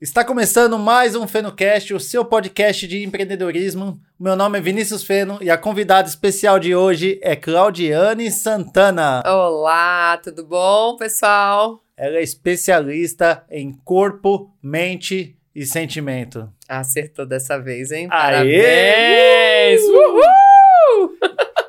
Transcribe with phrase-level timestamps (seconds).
[0.00, 4.00] Está começando mais um FenoCast, o seu podcast de empreendedorismo.
[4.16, 9.24] Meu nome é Vinícius Feno e a convidada especial de hoje é Claudiane Santana.
[9.26, 11.82] Olá, tudo bom, pessoal?
[11.96, 16.48] Ela é especialista em corpo, mente e sentimento.
[16.68, 18.06] Acertou dessa vez, hein?
[18.08, 18.20] Aê!
[18.20, 19.80] Parabéns!
[19.82, 21.18] Uhul!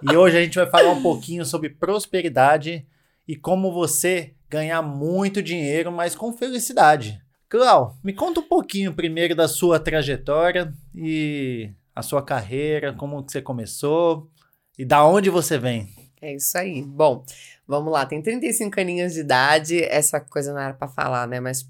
[0.11, 2.85] E hoje a gente vai falar um pouquinho sobre prosperidade
[3.27, 7.19] e como você ganhar muito dinheiro, mas com felicidade.
[7.49, 13.31] Clau, me conta um pouquinho primeiro da sua trajetória e a sua carreira, como que
[13.31, 14.29] você começou
[14.77, 15.89] e da onde você vem.
[16.21, 16.83] É isso aí.
[16.83, 17.25] Bom,
[17.67, 18.05] vamos lá.
[18.05, 19.83] Tem 35 aninhos de idade.
[19.83, 21.39] Essa coisa não era pra falar, né?
[21.39, 21.67] Mas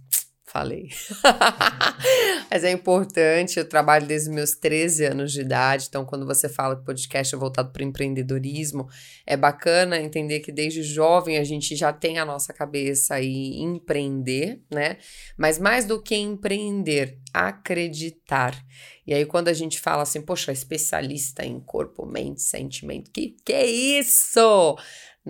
[0.52, 0.89] falei.
[2.49, 6.75] Mas é importante, eu trabalho desde meus 13 anos de idade, então quando você fala
[6.75, 8.88] que podcast é voltado para empreendedorismo,
[9.25, 14.61] é bacana entender que desde jovem a gente já tem a nossa cabeça aí empreender,
[14.72, 14.97] né?
[15.38, 18.59] Mas mais do que empreender, acreditar.
[19.06, 23.53] E aí quando a gente fala assim, poxa, especialista em corpo, mente, sentimento, que que
[23.53, 24.78] é isso?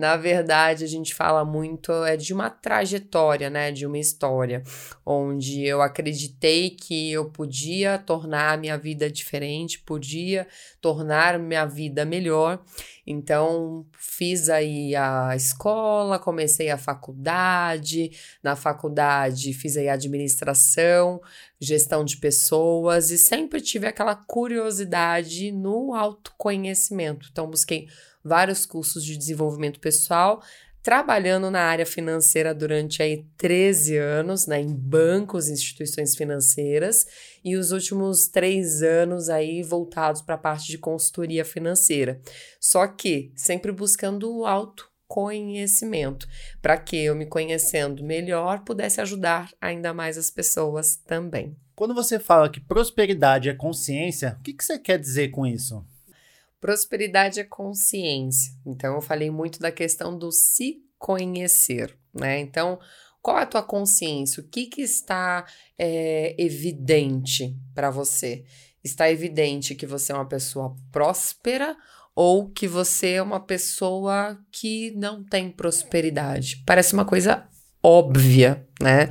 [0.00, 4.62] Na verdade, a gente fala muito é de uma trajetória, né, de uma história,
[5.04, 10.48] onde eu acreditei que eu podia tornar a minha vida diferente, podia
[10.80, 12.64] tornar minha vida melhor.
[13.06, 18.10] Então, fiz aí a escola, comecei a faculdade,
[18.42, 21.20] na faculdade fiz aí administração,
[21.60, 27.28] gestão de pessoas e sempre tive aquela curiosidade no autoconhecimento.
[27.30, 27.86] Então, busquei
[28.24, 30.42] vários cursos de desenvolvimento pessoal,
[30.82, 37.06] trabalhando na área financeira durante aí 13 anos, né, em bancos, instituições financeiras,
[37.44, 42.20] e os últimos três anos aí voltados para a parte de consultoria financeira.
[42.58, 46.26] Só que sempre buscando o autoconhecimento,
[46.62, 51.56] para que eu me conhecendo melhor pudesse ajudar ainda mais as pessoas também.
[51.74, 55.84] Quando você fala que prosperidade é consciência, o que, que você quer dizer com isso?
[56.60, 58.52] Prosperidade é consciência.
[58.66, 62.38] Então, eu falei muito da questão do se conhecer, né?
[62.38, 62.78] Então,
[63.22, 64.42] qual é a tua consciência?
[64.42, 65.46] O que, que está
[65.78, 68.44] é, evidente para você?
[68.82, 71.76] Está evidente que você é uma pessoa próspera
[72.14, 76.62] ou que você é uma pessoa que não tem prosperidade?
[76.66, 77.48] Parece uma coisa
[77.82, 79.08] óbvia, né?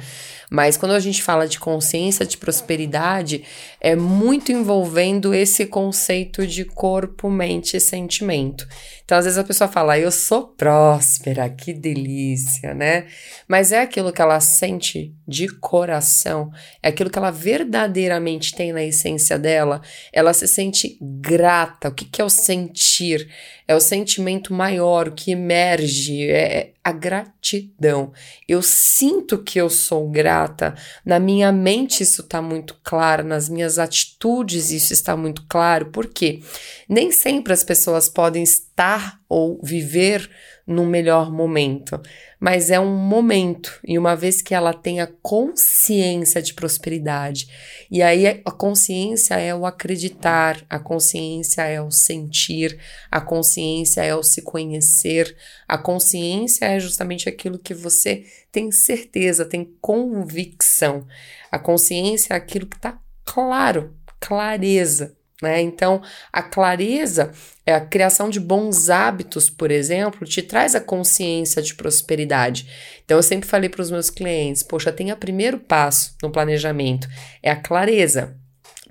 [0.49, 3.43] Mas quando a gente fala de consciência de prosperidade,
[3.79, 8.67] é muito envolvendo esse conceito de corpo, mente e sentimento.
[9.05, 13.07] Então, às vezes a pessoa fala, eu sou próspera, que delícia, né?
[13.47, 18.83] Mas é aquilo que ela sente de coração, é aquilo que ela verdadeiramente tem na
[18.83, 19.81] essência dela.
[20.13, 21.89] Ela se sente grata.
[21.89, 23.27] O que, que é o sentir?
[23.67, 28.11] É o sentimento maior, o que emerge, é a gratidão.
[28.47, 30.75] Eu sinto que eu sou grata,
[31.05, 36.41] na minha mente isso está muito claro, nas minhas atitudes isso está muito claro, porque
[36.87, 40.29] nem sempre as pessoas podem estar ou viver
[40.69, 41.99] num melhor momento,
[42.39, 47.47] mas é um momento, e uma vez que ela tenha consciência de prosperidade,
[47.89, 52.79] e aí a consciência é o acreditar, a consciência é o sentir,
[53.09, 55.35] a consciência é o se conhecer,
[55.67, 61.07] a consciência é justamente aquilo que você tem certeza, tem convicção.
[61.51, 65.18] A consciência é aquilo que está claro, clareza.
[65.41, 65.61] Né?
[65.61, 66.01] Então,
[66.33, 67.31] a clareza,
[67.65, 72.67] é a criação de bons hábitos, por exemplo, te traz a consciência de prosperidade.
[73.05, 77.07] Então, eu sempre falei para os meus clientes: poxa, tenha primeiro passo no planejamento,
[77.41, 78.35] é a clareza.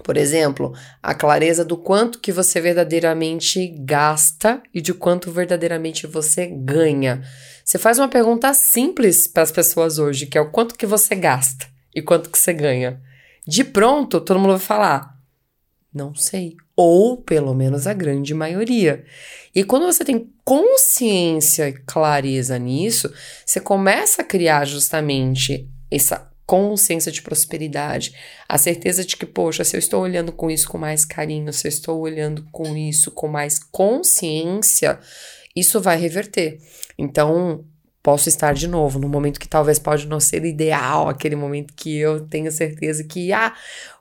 [0.02, 0.72] Por exemplo,
[1.02, 7.22] a clareza do quanto que você verdadeiramente gasta e de quanto verdadeiramente você ganha.
[7.64, 11.16] Você faz uma pergunta simples para as pessoas hoje, que é o quanto que você
[11.16, 13.00] gasta e quanto que você ganha.
[13.46, 15.17] De pronto, todo mundo vai falar:
[15.92, 16.56] não sei.
[16.76, 19.04] Ou pelo menos a grande maioria.
[19.54, 23.12] E quando você tem consciência e clareza nisso,
[23.44, 28.14] você começa a criar justamente essa consciência de prosperidade,
[28.48, 31.66] a certeza de que, poxa, se eu estou olhando com isso com mais carinho, se
[31.66, 34.98] eu estou olhando com isso com mais consciência,
[35.54, 36.58] isso vai reverter.
[36.96, 37.66] Então,
[38.02, 41.98] posso estar de novo no momento que talvez pode não ser ideal, aquele momento que
[41.98, 43.54] eu tenho certeza que, ah,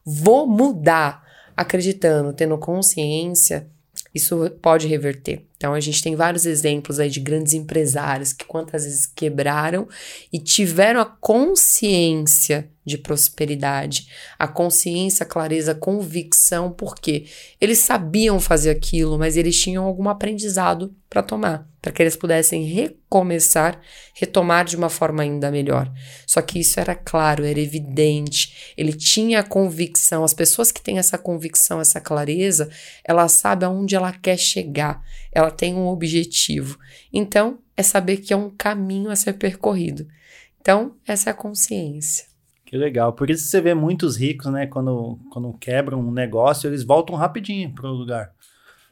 [0.06, 1.27] vou mudar
[1.58, 3.68] acreditando, tendo consciência,
[4.14, 5.47] isso pode reverter.
[5.58, 9.88] Então a gente tem vários exemplos aí de grandes empresários que quantas vezes quebraram
[10.32, 14.08] e tiveram a consciência de prosperidade,
[14.40, 17.26] a consciência, a clareza, a convicção, porque
[17.60, 22.64] eles sabiam fazer aquilo, mas eles tinham algum aprendizado para tomar, para que eles pudessem
[22.64, 23.82] recomeçar,
[24.14, 25.92] retomar de uma forma ainda melhor.
[26.26, 30.24] Só que isso era claro, era evidente, ele tinha a convicção.
[30.24, 32.70] As pessoas que têm essa convicção, essa clareza,
[33.04, 35.04] ela sabe aonde ela quer chegar,
[35.38, 36.80] ela tem um objetivo.
[37.14, 40.08] Então, é saber que é um caminho a ser percorrido.
[40.60, 42.26] Então, essa é a consciência.
[42.66, 43.14] Que legal.
[43.14, 44.66] Por isso você vê muitos ricos, né?
[44.66, 48.32] Quando, quando quebram um negócio, eles voltam rapidinho para o lugar.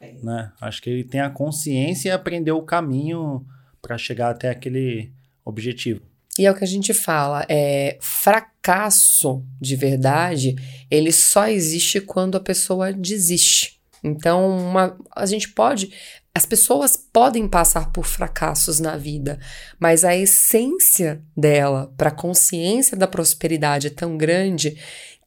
[0.00, 0.12] É.
[0.22, 0.52] Né?
[0.60, 3.44] Acho que ele tem a consciência e aprendeu o caminho
[3.82, 5.12] para chegar até aquele
[5.44, 6.00] objetivo.
[6.38, 10.54] E é o que a gente fala, é fracasso de verdade,
[10.88, 13.76] ele só existe quando a pessoa desiste.
[14.06, 15.92] Então, uma, a gente pode
[16.36, 19.40] as pessoas podem passar por fracassos na vida,
[19.80, 24.76] mas a essência dela para a consciência da prosperidade é tão grande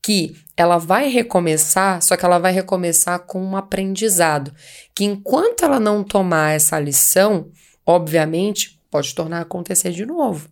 [0.04, 4.54] que ela vai recomeçar, só que ela vai recomeçar com um aprendizado,
[4.94, 7.50] que enquanto ela não tomar essa lição,
[7.84, 10.48] obviamente pode tornar acontecer de novo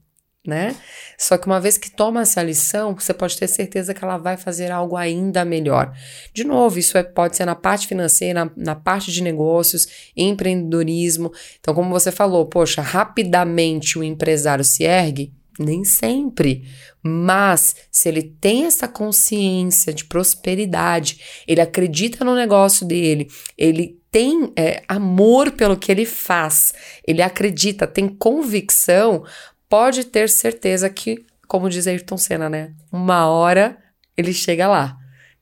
[0.47, 0.73] né?
[1.17, 4.37] Só que uma vez que toma essa lição, você pode ter certeza que ela vai
[4.37, 5.93] fazer algo ainda melhor.
[6.33, 11.33] De novo, isso é, pode ser na parte financeira, na, na parte de negócios, empreendedorismo.
[11.59, 16.63] Então, como você falou, poxa, rapidamente o empresário se ergue, nem sempre.
[17.03, 23.27] Mas se ele tem essa consciência de prosperidade, ele acredita no negócio dele,
[23.57, 26.73] ele tem é, amor pelo que ele faz,
[27.05, 29.23] ele acredita, tem convicção,
[29.69, 32.73] pode ter certeza que, como diz Ayrton Senna, né?
[32.91, 33.77] Uma hora
[34.15, 34.97] ele chega lá.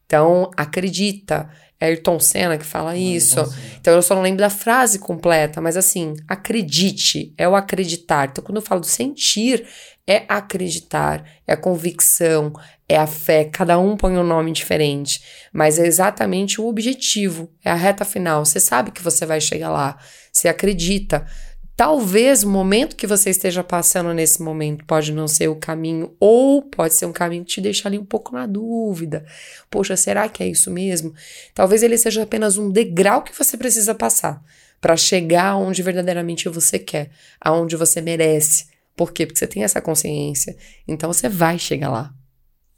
[0.05, 1.49] Então, acredita.
[1.79, 3.39] É Ayrton Senna que fala isso.
[3.79, 8.29] Então, eu só não lembro da frase completa, mas assim, acredite, é o acreditar.
[8.29, 9.67] Então, quando eu falo do sentir,
[10.07, 12.53] é acreditar, é a convicção,
[12.87, 13.45] é a fé.
[13.45, 18.45] Cada um põe um nome diferente, mas é exatamente o objetivo, é a reta final.
[18.45, 19.97] Você sabe que você vai chegar lá,
[20.31, 21.25] você acredita.
[21.75, 26.61] Talvez o momento que você esteja passando nesse momento pode não ser o caminho, ou
[26.61, 29.25] pode ser um caminho que te deixa ali um pouco na dúvida.
[29.69, 31.13] Poxa, será que é isso mesmo?
[31.53, 34.41] Talvez ele seja apenas um degrau que você precisa passar
[34.79, 37.09] para chegar aonde verdadeiramente você quer,
[37.41, 38.67] aonde você merece.
[38.95, 39.25] Por quê?
[39.25, 40.55] Porque você tem essa consciência.
[40.87, 42.13] Então você vai chegar lá.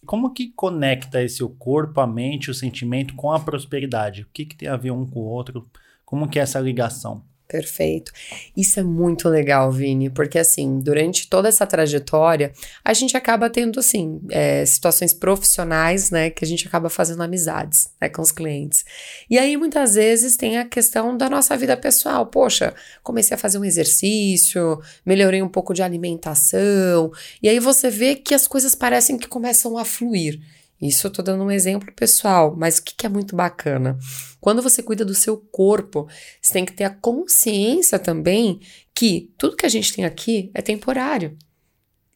[0.08, 4.24] Como que conecta esse o corpo, a mente, o sentimento com a prosperidade?
[4.24, 5.70] O que, que tem a ver um com o outro?
[6.04, 7.24] Como que é essa ligação?
[7.48, 8.12] Perfeito.
[8.58, 12.52] Isso é muito legal, Vini, porque assim, durante toda essa trajetória,
[12.84, 17.90] a gente acaba tendo, assim, é, situações profissionais, né, que a gente acaba fazendo amizades,
[18.02, 18.84] né, com os clientes.
[19.30, 22.26] E aí, muitas vezes, tem a questão da nossa vida pessoal.
[22.26, 27.12] Poxa, comecei a fazer um exercício, melhorei um pouco de alimentação,
[27.42, 30.42] e aí você vê que as coisas parecem que começam a fluir.
[30.82, 33.98] Isso eu tô dando um exemplo pessoal, mas o que, que é muito bacana?
[34.40, 36.08] Quando você cuida do seu corpo,
[36.42, 38.60] você tem que ter a consciência também
[38.94, 41.38] que tudo que a gente tem aqui é temporário.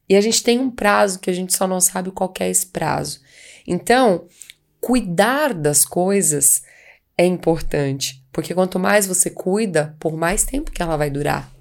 [0.07, 2.67] E a gente tem um prazo que a gente só não sabe qual é esse
[2.67, 3.19] prazo.
[3.65, 4.27] Então,
[4.79, 6.61] cuidar das coisas
[7.17, 11.51] é importante, porque quanto mais você cuida, por mais tempo que ela vai durar,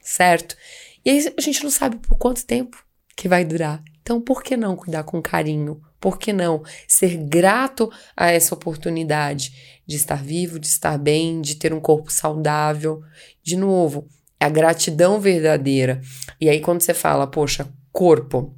[0.00, 0.56] certo?
[1.04, 2.84] E aí a gente não sabe por quanto tempo
[3.16, 3.82] que vai durar.
[4.00, 5.80] Então, por que não cuidar com carinho?
[6.02, 11.54] Por que não ser grato a essa oportunidade de estar vivo, de estar bem, de
[11.54, 13.00] ter um corpo saudável?
[13.40, 14.08] De novo,
[14.40, 16.00] é a gratidão verdadeira.
[16.40, 18.52] E aí, quando você fala, poxa, corpo,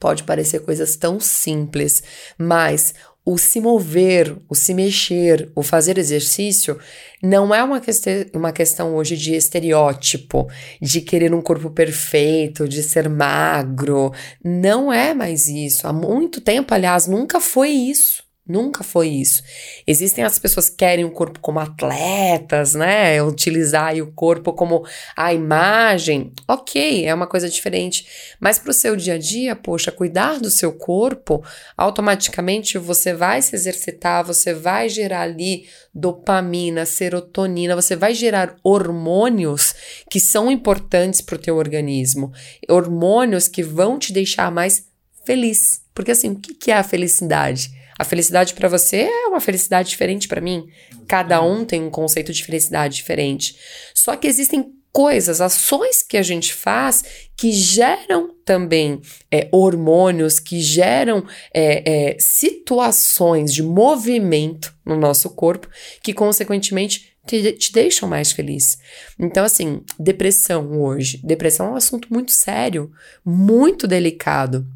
[0.00, 2.02] pode parecer coisas tão simples,
[2.36, 6.78] mas o se mover, o se mexer, o fazer exercício
[7.22, 10.48] não é uma, questão, uma questão hoje de estereótipo,
[10.80, 14.12] de querer um corpo perfeito, de ser magro.
[14.44, 15.86] Não é mais isso.
[15.86, 18.24] Há muito tempo, aliás, nunca foi isso.
[18.52, 19.42] Nunca foi isso.
[19.86, 23.22] Existem as pessoas que querem o corpo como atletas, né?
[23.22, 24.84] Utilizar o corpo como
[25.16, 26.34] a imagem.
[26.46, 28.06] Ok, é uma coisa diferente.
[28.38, 31.42] Mas para o seu dia a dia, poxa, cuidar do seu corpo,
[31.78, 39.74] automaticamente você vai se exercitar, você vai gerar ali dopamina, serotonina, você vai gerar hormônios
[40.10, 42.30] que são importantes para o teu organismo.
[42.68, 44.86] Hormônios que vão te deixar mais
[45.24, 45.80] feliz.
[45.94, 47.81] Porque assim, o que é a felicidade?
[48.02, 50.66] A felicidade para você é uma felicidade diferente para mim.
[51.06, 53.56] Cada um tem um conceito de felicidade diferente.
[53.94, 57.04] Só que existem coisas, ações que a gente faz
[57.36, 65.68] que geram também é, hormônios, que geram é, é, situações de movimento no nosso corpo,
[66.02, 68.78] que consequentemente te, te deixam mais feliz.
[69.16, 71.20] Então, assim, depressão hoje.
[71.22, 72.90] Depressão é um assunto muito sério,
[73.24, 74.66] muito delicado.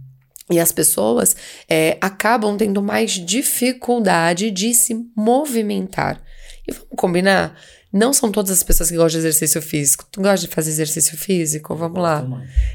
[0.51, 1.35] E as pessoas
[1.69, 6.23] é, acabam tendo mais dificuldade de se movimentar.
[6.67, 7.59] E vamos combinar?
[7.93, 10.05] Não são todas as pessoas que gostam de exercício físico.
[10.11, 11.75] Tu gosta de fazer exercício físico?
[11.75, 12.27] Vamos lá.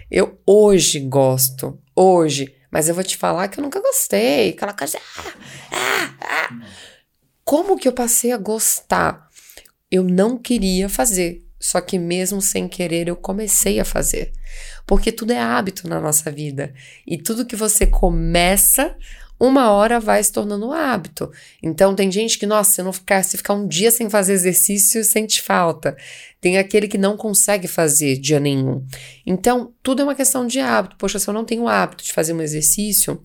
[0.10, 1.80] Eu hoje gosto.
[1.96, 2.56] Hoje.
[2.72, 4.50] Mas eu vou te falar que eu nunca gostei.
[4.50, 4.98] Aquela coisa.
[5.18, 5.34] Ah,
[5.72, 6.60] ah, ah.
[7.44, 9.28] Como que eu passei a gostar?
[9.90, 11.46] Eu não queria fazer.
[11.62, 14.34] Só que mesmo sem querer eu comecei a fazer.
[14.88, 16.74] Porque tudo é hábito na nossa vida.
[17.06, 18.98] E tudo que você começa,
[19.39, 21.32] uma hora vai se tornando hábito.
[21.62, 25.03] Então tem gente que, nossa, se não ficar, se ficar um dia sem fazer exercício,
[25.03, 25.96] sente falta.
[26.41, 28.84] Tem aquele que não consegue fazer dia nenhum.
[29.24, 30.96] Então, tudo é uma questão de hábito.
[30.98, 33.22] Poxa, se eu não tenho o hábito de fazer um exercício,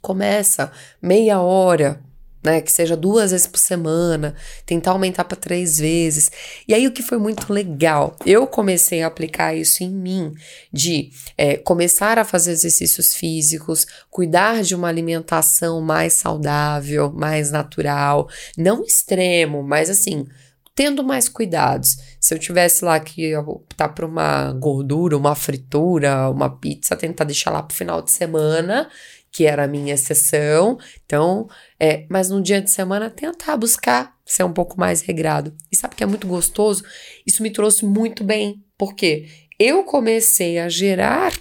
[0.00, 0.72] começa
[1.02, 2.02] meia hora,
[2.48, 2.60] né?
[2.60, 6.30] Que seja duas vezes por semana, tentar aumentar para três vezes.
[6.66, 10.34] E aí o que foi muito legal, eu comecei a aplicar isso em mim,
[10.72, 18.28] de é, começar a fazer exercícios físicos, cuidar de uma alimentação mais saudável, mais natural,
[18.56, 20.26] não extremo, mas assim
[20.74, 21.98] tendo mais cuidados.
[22.20, 27.50] Se eu tivesse lá que optar por uma gordura, uma fritura, uma pizza, tentar deixar
[27.50, 28.88] lá pro final de semana
[29.30, 30.78] que era a minha exceção.
[31.04, 35.54] Então, é, mas no dia de semana tentar buscar ser um pouco mais regrado.
[35.72, 36.84] E sabe que é muito gostoso?
[37.26, 39.26] Isso me trouxe muito bem, porque
[39.58, 41.32] eu comecei a gerar,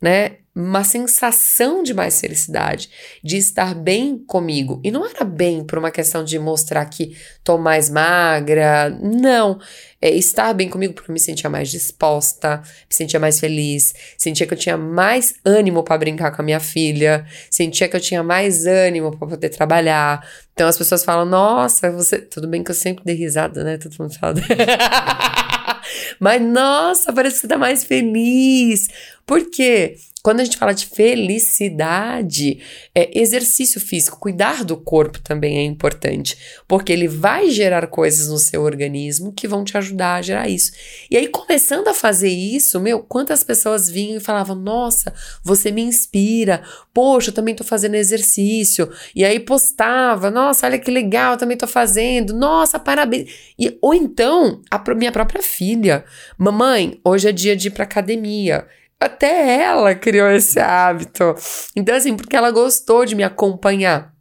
[0.00, 2.88] né, uma sensação de mais felicidade,
[3.24, 4.80] de estar bem comigo.
[4.84, 9.58] E não era bem por uma questão de mostrar que tô mais magra, não.
[10.00, 14.46] É estar bem comigo porque eu me sentia mais disposta, me sentia mais feliz, sentia
[14.46, 18.22] que eu tinha mais ânimo para brincar com a minha filha, sentia que eu tinha
[18.22, 20.24] mais ânimo para poder trabalhar.
[20.52, 23.76] Então as pessoas falam: "Nossa, você, tudo bem que eu sempre dei risada, né?
[23.76, 24.34] Todo mundo fala.
[26.20, 28.88] Mas nossa, parece que você tá mais feliz.
[29.26, 29.96] Por quê?
[30.24, 32.58] Quando a gente fala de felicidade,
[32.94, 38.38] é exercício físico, cuidar do corpo também é importante, porque ele vai gerar coisas no
[38.38, 40.72] seu organismo que vão te ajudar a gerar isso.
[41.10, 45.12] E aí, começando a fazer isso, meu, quantas pessoas vinham e falavam: Nossa,
[45.42, 46.62] você me inspira,
[46.94, 48.90] poxa, eu também tô fazendo exercício.
[49.14, 53.30] E aí postava: Nossa, olha que legal, eu também tô fazendo, nossa, parabéns.
[53.58, 56.02] E, ou então, a minha própria filha:
[56.38, 58.66] Mamãe, hoje é dia de ir pra academia.
[59.04, 61.34] Até ela criou esse hábito.
[61.76, 64.14] Então, assim, porque ela gostou de me acompanhar.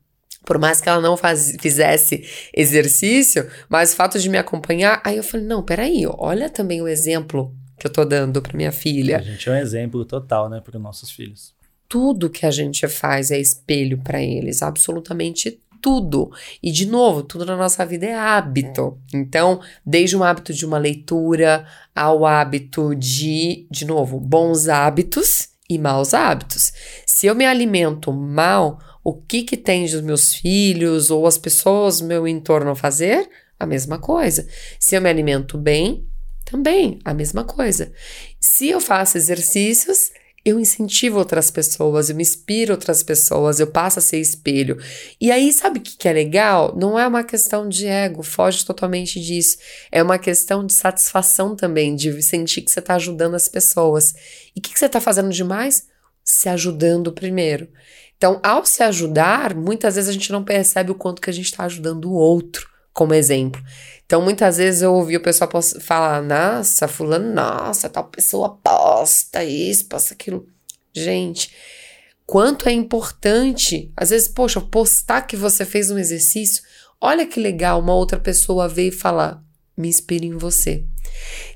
[0.46, 5.16] Por mais que ela não faz, fizesse exercício, mas o fato de me acompanhar, aí
[5.16, 9.18] eu falei: não, peraí, olha também o exemplo que eu tô dando para minha filha.
[9.18, 11.54] A gente é um exemplo total, né, para os nossos filhos.
[11.88, 16.32] Tudo que a gente faz é espelho para eles, absolutamente tudo.
[16.64, 18.98] E, de novo, tudo na nossa vida é hábito.
[19.14, 25.78] Então, desde um hábito de uma leitura ao hábito de, de novo, bons hábitos e
[25.78, 26.72] maus hábitos.
[27.06, 32.00] Se eu me alimento mal, o que que tem dos meus filhos ou as pessoas
[32.00, 33.30] do meu entorno fazer?
[33.60, 34.48] A mesma coisa.
[34.80, 36.08] Se eu me alimento bem,
[36.46, 37.92] também a mesma coisa.
[38.40, 40.12] Se eu faço exercícios,
[40.46, 44.78] eu incentivo outras pessoas, eu me inspiro outras pessoas, eu passo a ser espelho.
[45.20, 46.76] E aí, sabe o que, que é legal?
[46.76, 49.58] Não é uma questão de ego, foge totalmente disso.
[49.90, 54.14] É uma questão de satisfação também, de sentir que você está ajudando as pessoas.
[54.54, 55.88] E o que, que você está fazendo demais?
[56.26, 57.70] Se ajudando primeiro.
[58.18, 61.46] Então, ao se ajudar, muitas vezes a gente não percebe o quanto que a gente
[61.46, 63.62] está ajudando o outro, como exemplo.
[64.06, 65.50] Então, muitas vezes eu ouvi o pessoal
[65.82, 70.46] falar, nossa, fulano, nossa, tal pessoa posta isso, posta aquilo.
[70.94, 71.52] Gente,
[72.26, 76.64] quanto é importante, às vezes, poxa, postar que você fez um exercício,
[77.02, 79.42] olha que legal, uma outra pessoa veio falar,
[79.76, 80.84] me inspire em você.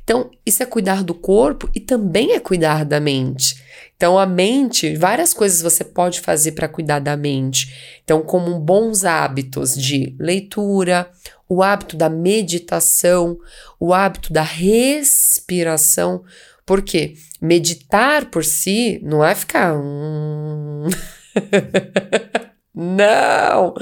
[0.04, 3.64] Então, isso é cuidar do corpo e também é cuidar da mente.
[3.96, 8.00] Então, a mente, várias coisas você pode fazer para cuidar da mente.
[8.04, 11.10] Então, como bons hábitos de leitura,
[11.50, 13.38] o hábito da meditação,
[13.80, 16.24] o hábito da respiração.
[16.66, 19.76] Porque meditar por si não é ficar.
[19.76, 20.88] Hum...
[22.79, 23.74] Não,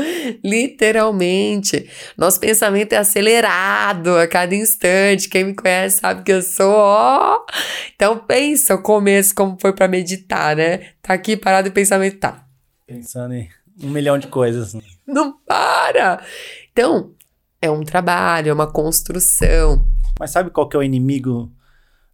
[0.42, 1.90] literalmente.
[2.18, 5.28] Nosso pensamento é acelerado a cada instante.
[5.28, 7.46] Quem me conhece sabe que eu sou, ó.
[7.94, 10.92] Então pensa o começo como foi para meditar, né?
[11.02, 12.48] Tá aqui parado e o pensamento tá.
[12.88, 13.50] Pensando em
[13.84, 14.74] um milhão de coisas.
[15.06, 16.24] Não para.
[16.72, 17.14] Então,
[17.62, 19.86] é um trabalho, é uma construção.
[20.18, 21.52] Mas sabe qual que é o inimigo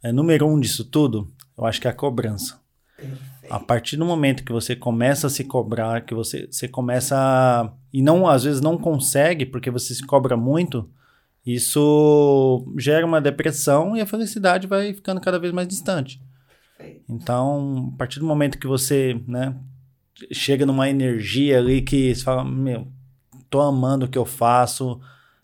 [0.02, 1.32] é, número um disso tudo?
[1.56, 2.60] Eu acho que é a cobrança.
[3.52, 7.74] A partir do momento que você começa a se cobrar, que você, você começa a,
[7.92, 10.90] e não às vezes não consegue porque você se cobra muito,
[11.46, 16.22] Isso gera uma depressão e a felicidade vai ficando cada vez mais distante.
[17.10, 19.54] Então, a partir do momento que você, né,
[20.32, 22.88] chega numa energia ali que você fala, meu,
[23.50, 24.98] tô amando o que eu faço,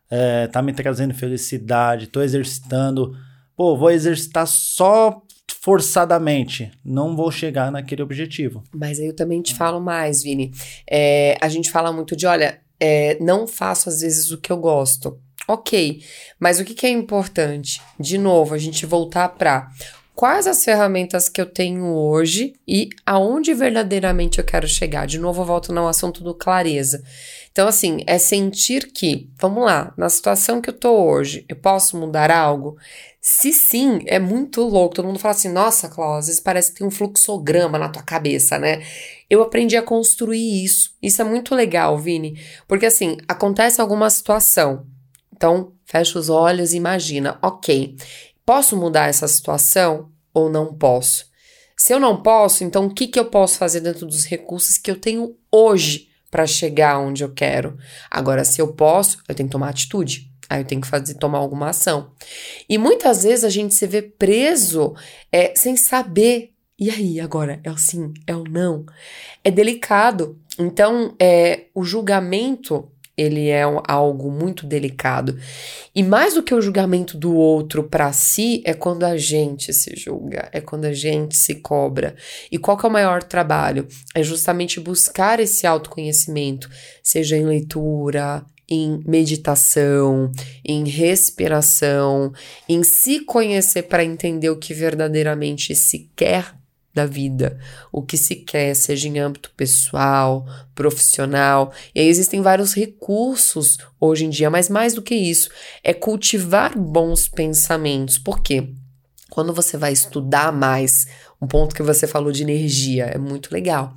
[0.10, 3.18] é, tá me trazendo felicidade, tô exercitando,
[3.54, 5.22] pô, vou exercitar só
[5.68, 8.64] forçadamente, não vou chegar naquele objetivo.
[8.74, 10.54] Mas aí eu também te falo mais, Vini.
[10.90, 14.56] É, a gente fala muito de, olha, é, não faço às vezes o que eu
[14.56, 15.20] gosto.
[15.46, 16.02] Ok,
[16.40, 17.82] mas o que, que é importante?
[18.00, 19.70] De novo, a gente voltar para
[20.16, 25.06] quais as ferramentas que eu tenho hoje e aonde verdadeiramente eu quero chegar.
[25.06, 27.04] De novo, eu volto no assunto do clareza.
[27.52, 31.98] Então, assim, é sentir que, vamos lá, na situação que eu tô hoje, eu posso
[31.98, 32.78] mudar algo?
[33.30, 34.96] Se sim, é muito louco.
[34.96, 38.58] Todo mundo fala assim: nossa, às vezes parece que tem um fluxograma na tua cabeça,
[38.58, 38.82] né?
[39.30, 40.96] Eu aprendi a construir isso.
[41.02, 42.40] Isso é muito legal, Vini.
[42.68, 44.86] Porque, assim, acontece alguma situação.
[45.36, 47.98] Então, fecha os olhos e imagina: ok,
[48.48, 51.26] Posso mudar essa situação ou não posso?
[51.76, 54.90] Se eu não posso, então o que, que eu posso fazer dentro dos recursos que
[54.90, 57.78] eu tenho hoje para chegar onde eu quero?
[58.10, 60.32] Agora, se eu posso, eu tenho que tomar atitude.
[60.50, 62.12] Aí eu tenho que fazer, tomar alguma ação.
[62.70, 64.96] E muitas vezes a gente se vê preso
[65.32, 66.54] é, sem saber.
[66.80, 67.60] E aí, agora?
[67.64, 68.14] É o sim?
[68.26, 68.86] É o não?
[69.44, 70.38] É delicado.
[70.60, 75.38] Então, é, o julgamento ele é um, algo muito delicado.
[75.96, 79.96] E mais do que o julgamento do outro para si, é quando a gente se
[79.96, 82.16] julga, é quando a gente se cobra.
[82.52, 83.88] E qual que é o maior trabalho?
[84.14, 86.70] É justamente buscar esse autoconhecimento,
[87.02, 90.32] seja em leitura, em meditação,
[90.64, 92.34] em respiração,
[92.68, 96.54] em se conhecer para entender o que verdadeiramente se quer
[96.94, 97.60] da vida,
[97.92, 101.72] o que se quer, seja em âmbito pessoal, profissional.
[101.94, 105.50] E aí existem vários recursos hoje em dia, mas mais do que isso,
[105.84, 108.18] é cultivar bons pensamentos.
[108.18, 108.74] Por quê?
[109.30, 111.06] Quando você vai estudar mais,
[111.40, 113.96] um ponto que você falou de energia é muito legal.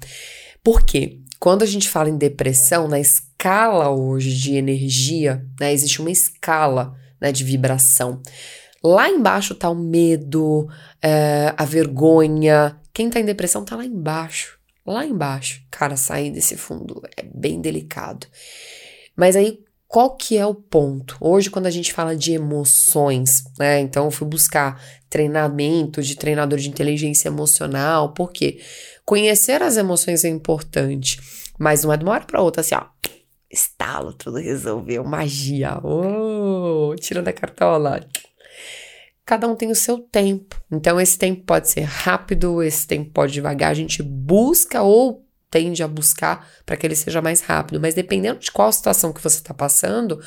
[0.62, 1.18] Por quê?
[1.40, 6.94] Quando a gente fala em depressão, na escala hoje de energia, né, existe uma escala
[7.18, 8.20] né, de vibração.
[8.84, 10.68] Lá embaixo tá o medo,
[11.00, 14.58] é, a vergonha, quem tá em depressão tá lá embaixo.
[14.86, 15.62] Lá embaixo.
[15.70, 18.26] Cara, sair desse fundo é bem delicado.
[19.16, 21.16] Mas aí, qual que é o ponto?
[21.20, 23.80] Hoje, quando a gente fala de emoções, né?
[23.80, 28.60] Então, eu fui buscar treinamento de treinador de inteligência emocional, porque
[29.04, 31.20] conhecer as emoções é importante,
[31.58, 32.84] mas não é de uma hora para outra assim, ó.
[33.50, 35.80] Estalo, tudo resolveu, magia.
[35.82, 38.00] Oh, tira da cartola
[39.30, 40.60] cada um tem o seu tempo.
[40.72, 43.70] Então, esse tempo pode ser rápido, esse tempo pode devagar.
[43.70, 48.38] A gente busca ou tende a buscar para que ele seja mais rápido, mas dependendo
[48.38, 50.20] de qual situação que você está passando,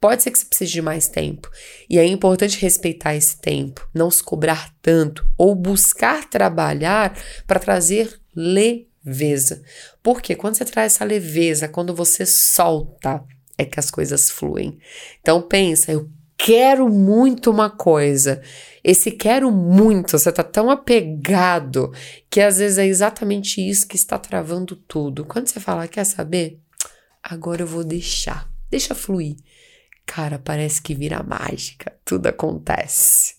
[0.00, 1.50] pode ser que você precise de mais tempo.
[1.90, 8.20] E é importante respeitar esse tempo, não se cobrar tanto ou buscar trabalhar para trazer
[8.34, 9.62] leveza.
[10.02, 13.24] Porque quando você traz essa leveza, quando você solta,
[13.56, 14.78] é que as coisas fluem.
[15.20, 18.40] Então pensa, eu quero muito uma coisa.
[18.90, 21.92] Esse quero muito, você tá tão apegado
[22.30, 25.26] que às vezes é exatamente isso que está travando tudo.
[25.26, 26.58] Quando você fala, quer saber?
[27.22, 28.50] Agora eu vou deixar.
[28.70, 29.36] Deixa fluir.
[30.06, 31.92] Cara, parece que vira mágica.
[32.02, 33.34] Tudo acontece.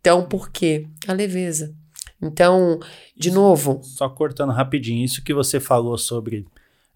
[0.00, 0.86] Então, por quê?
[1.06, 1.74] A leveza.
[2.22, 2.80] Então,
[3.14, 3.80] de novo.
[3.82, 6.46] Só cortando rapidinho, isso que você falou sobre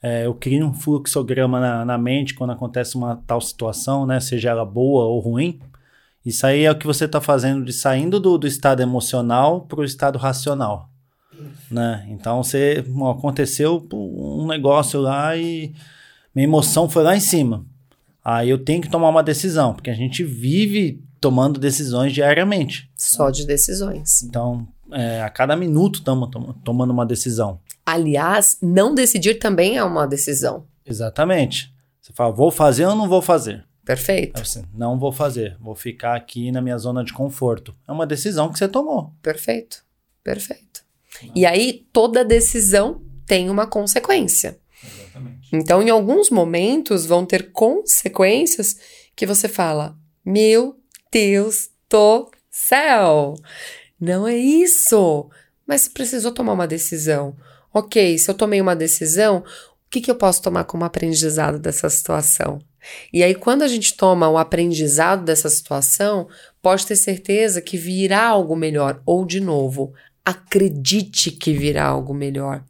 [0.03, 4.19] é, eu crio um fluxograma na, na, mente quando acontece uma tal situação, né?
[4.19, 5.61] Seja ela boa ou ruim.
[6.25, 9.81] Isso aí é o que você está fazendo de saindo do, do estado emocional para
[9.81, 10.89] o estado racional.
[11.71, 12.07] Né?
[12.11, 15.75] Então você aconteceu um negócio lá e
[16.35, 17.65] minha emoção foi lá em cima.
[18.25, 22.91] Aí eu tenho que tomar uma decisão, porque a gente vive tomando decisões diariamente.
[22.97, 24.23] Só de decisões.
[24.23, 26.29] Então, é, a cada minuto estamos
[26.65, 27.59] tomando uma decisão.
[27.85, 30.65] Aliás, não decidir também é uma decisão.
[30.87, 31.73] Exatamente.
[32.01, 33.65] Você fala, vou fazer ou não vou fazer?
[33.85, 34.45] Perfeito.
[34.45, 37.75] Você, não vou fazer, vou ficar aqui na minha zona de conforto.
[37.87, 39.13] É uma decisão que você tomou.
[39.21, 39.85] Perfeito.
[40.23, 40.85] Perfeito.
[41.35, 44.59] E aí, toda decisão tem uma consequência.
[44.83, 45.49] Exatamente.
[45.53, 48.77] Então, em alguns momentos, vão ter consequências
[49.15, 50.79] que você fala: Meu
[51.11, 53.35] Deus do céu!
[54.01, 55.29] Não é isso!
[55.67, 57.37] Mas você precisou tomar uma decisão
[57.73, 61.89] ok, se eu tomei uma decisão, o que, que eu posso tomar como aprendizado dessa
[61.89, 62.61] situação?
[63.13, 66.29] E aí, quando a gente toma o aprendizado dessa situação,
[66.61, 69.03] pode ter certeza que virá algo melhor.
[69.05, 69.93] Ou, de novo,
[70.25, 72.65] acredite que virá algo melhor.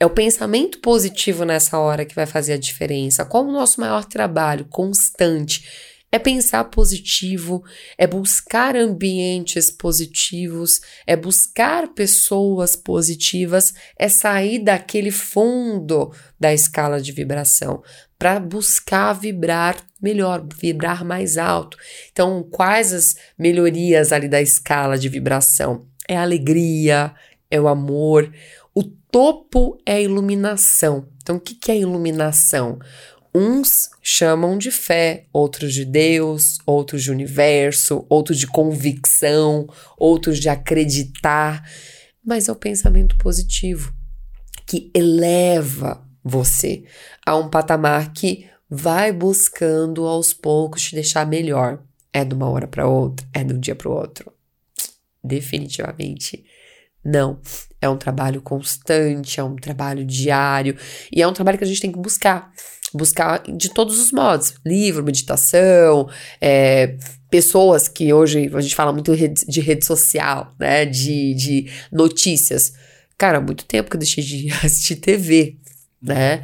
[0.00, 3.24] É o pensamento positivo nessa hora que vai fazer a diferença.
[3.24, 5.94] Qual o nosso maior trabalho constante?
[6.10, 7.62] É pensar positivo,
[7.98, 17.12] é buscar ambientes positivos, é buscar pessoas positivas, é sair daquele fundo da escala de
[17.12, 17.82] vibração
[18.18, 21.76] para buscar vibrar melhor, vibrar mais alto.
[22.10, 25.86] Então, quais as melhorias ali da escala de vibração?
[26.08, 27.14] É a alegria,
[27.50, 28.32] é o amor.
[28.74, 31.08] O topo é a iluminação.
[31.22, 32.78] Então, o que, que é iluminação?
[33.34, 39.66] Uns chamam de fé, outros de Deus, outros de universo, outros de convicção,
[39.98, 41.62] outros de acreditar,
[42.24, 43.92] mas é o pensamento positivo
[44.66, 46.84] que eleva você
[47.24, 51.78] a um patamar que vai buscando aos poucos te deixar melhor.
[52.12, 54.32] É de uma hora para outra, é de um dia para o outro.
[55.22, 56.44] Definitivamente
[57.04, 57.38] não.
[57.80, 60.76] É um trabalho constante, é um trabalho diário
[61.12, 62.50] e é um trabalho que a gente tem que buscar.
[62.92, 66.08] Buscar de todos os modos: livro, meditação,
[66.40, 66.96] é,
[67.30, 70.84] pessoas que hoje a gente fala muito de rede social, né?
[70.84, 72.72] De, de notícias.
[73.18, 75.58] Cara, há muito tempo que eu deixei de assistir TV,
[76.00, 76.42] né?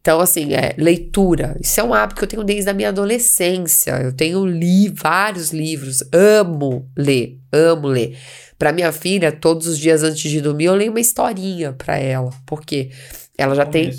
[0.00, 1.56] Então, assim, é, leitura.
[1.58, 3.92] Isso é um hábito que eu tenho desde a minha adolescência.
[4.02, 8.18] Eu tenho li vários livros, amo ler, amo ler.
[8.58, 12.30] Para minha filha, todos os dias antes de dormir, eu leio uma historinha para ela,
[12.44, 12.90] porque
[13.38, 13.92] ela já tem.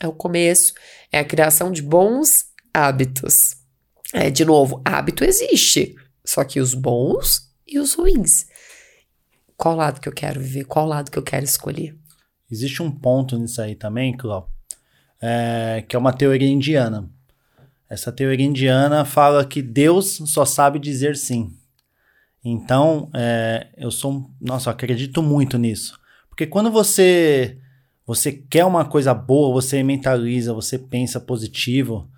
[0.00, 0.74] É o começo,
[1.12, 3.54] é a criação de bons hábitos.
[4.12, 8.46] É, de novo, hábito existe, só que os bons e os ruins.
[9.56, 10.64] Qual lado que eu quero viver?
[10.64, 11.96] Qual lado que eu quero escolher?
[12.52, 14.52] Existe um ponto nisso aí também, Clau,
[15.22, 17.08] é, que é uma teoria indiana.
[17.88, 21.56] Essa teoria indiana fala que Deus só sabe dizer sim.
[22.44, 27.58] Então, é, eu sou, nossa, eu acredito muito nisso, porque quando você
[28.04, 32.10] você quer uma coisa boa, você mentaliza, você pensa positivo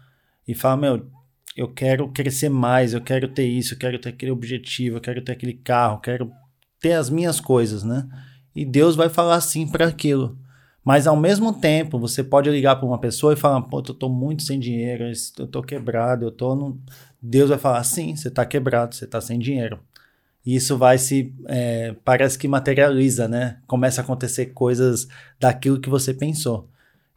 [0.48, 1.10] e fala, meu,
[1.56, 5.22] eu quero crescer mais, eu quero ter isso, eu quero ter aquele objetivo, eu quero
[5.22, 6.32] ter aquele carro, eu quero
[6.80, 8.08] ter as minhas coisas, né?
[8.54, 10.38] E Deus vai falar sim para aquilo.
[10.84, 14.08] Mas ao mesmo tempo, você pode ligar para uma pessoa e falar: pô, eu tô
[14.08, 15.04] muito sem dinheiro,
[15.38, 16.78] eu tô quebrado, eu tô no.
[17.20, 19.80] Deus vai falar: sim, você tá quebrado, você tá sem dinheiro.
[20.44, 21.34] E isso vai se.
[21.46, 23.58] É, parece que materializa, né?
[23.66, 25.08] Começa a acontecer coisas
[25.40, 26.68] daquilo que você pensou.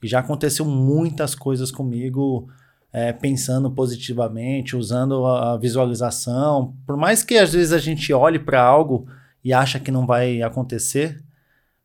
[0.02, 2.47] E já aconteceu muitas coisas comigo,
[2.93, 6.73] é, pensando positivamente, usando a visualização.
[6.86, 9.08] Por mais que às vezes a gente olhe para algo
[9.43, 11.21] e acha que não vai acontecer,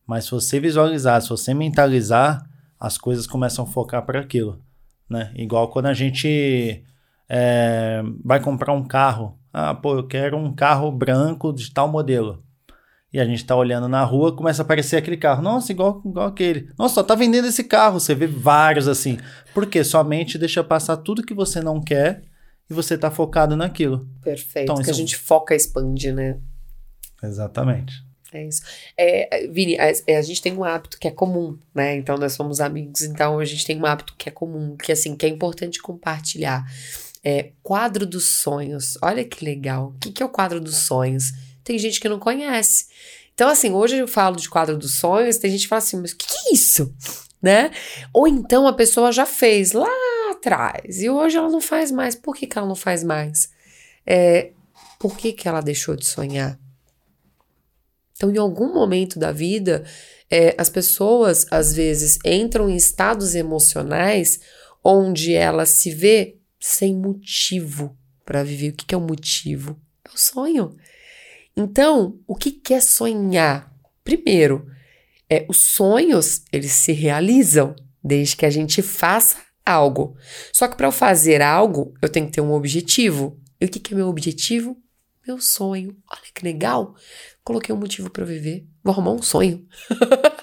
[0.07, 4.61] mas se você visualizar, se você mentalizar, as coisas começam a focar para aquilo,
[5.09, 5.33] né?
[5.35, 6.83] Igual quando a gente
[7.29, 9.38] é, vai comprar um carro.
[9.53, 12.43] Ah, pô, eu quero um carro branco de tal modelo.
[13.12, 15.43] E a gente tá olhando na rua, começa a aparecer aquele carro.
[15.43, 16.71] Nossa, igual, igual aquele.
[16.79, 18.01] Nossa, só tá vendendo esse carro.
[18.01, 19.19] Você vê vários assim.
[19.53, 22.23] Porque sua mente deixa passar tudo que você não quer
[22.71, 24.09] e você tá focado naquilo.
[24.23, 24.71] Perfeito.
[24.71, 26.38] Então, que a gente foca e expande, né?
[27.23, 28.03] Exatamente.
[28.33, 28.62] É isso.
[28.97, 31.97] É, Vini, a, é, a, gente tem um hábito que é comum, né?
[31.97, 35.14] Então nós somos amigos, então a gente tem um hábito que é comum, que assim,
[35.14, 36.64] que é importante compartilhar.
[37.23, 38.99] É, quadro dos sonhos.
[39.03, 39.92] Olha que legal.
[39.95, 41.33] O que, que é o quadro dos sonhos?
[41.62, 42.87] Tem gente que não conhece.
[43.35, 46.12] Então, assim, hoje eu falo de quadro dos sonhos, tem gente que fala assim, mas
[46.12, 46.95] o que, que é isso?
[47.40, 47.71] Né?
[48.12, 49.88] Ou então a pessoa já fez lá
[50.31, 52.14] atrás e hoje ela não faz mais.
[52.14, 53.51] Por que, que ela não faz mais?
[54.07, 54.51] É,
[54.99, 56.59] por que, que ela deixou de sonhar?
[58.23, 59.83] Então, em algum momento da vida,
[60.31, 64.39] é, as pessoas às vezes entram em estados emocionais
[64.85, 68.69] onde ela se vê sem motivo para viver.
[68.69, 69.77] O que, que é o motivo?
[70.05, 70.77] É o sonho.
[71.57, 73.75] Então, o que, que é sonhar?
[74.05, 74.69] Primeiro,
[75.29, 80.17] é, os sonhos eles se realizam desde que a gente faça algo.
[80.53, 83.37] Só que para eu fazer algo, eu tenho que ter um objetivo.
[83.61, 84.81] E o que, que é meu objetivo?
[85.27, 85.97] Meu sonho.
[86.11, 86.95] Olha que legal.
[87.45, 88.67] Coloquei um motivo para viver.
[88.83, 89.67] Vou arrumar um sonho.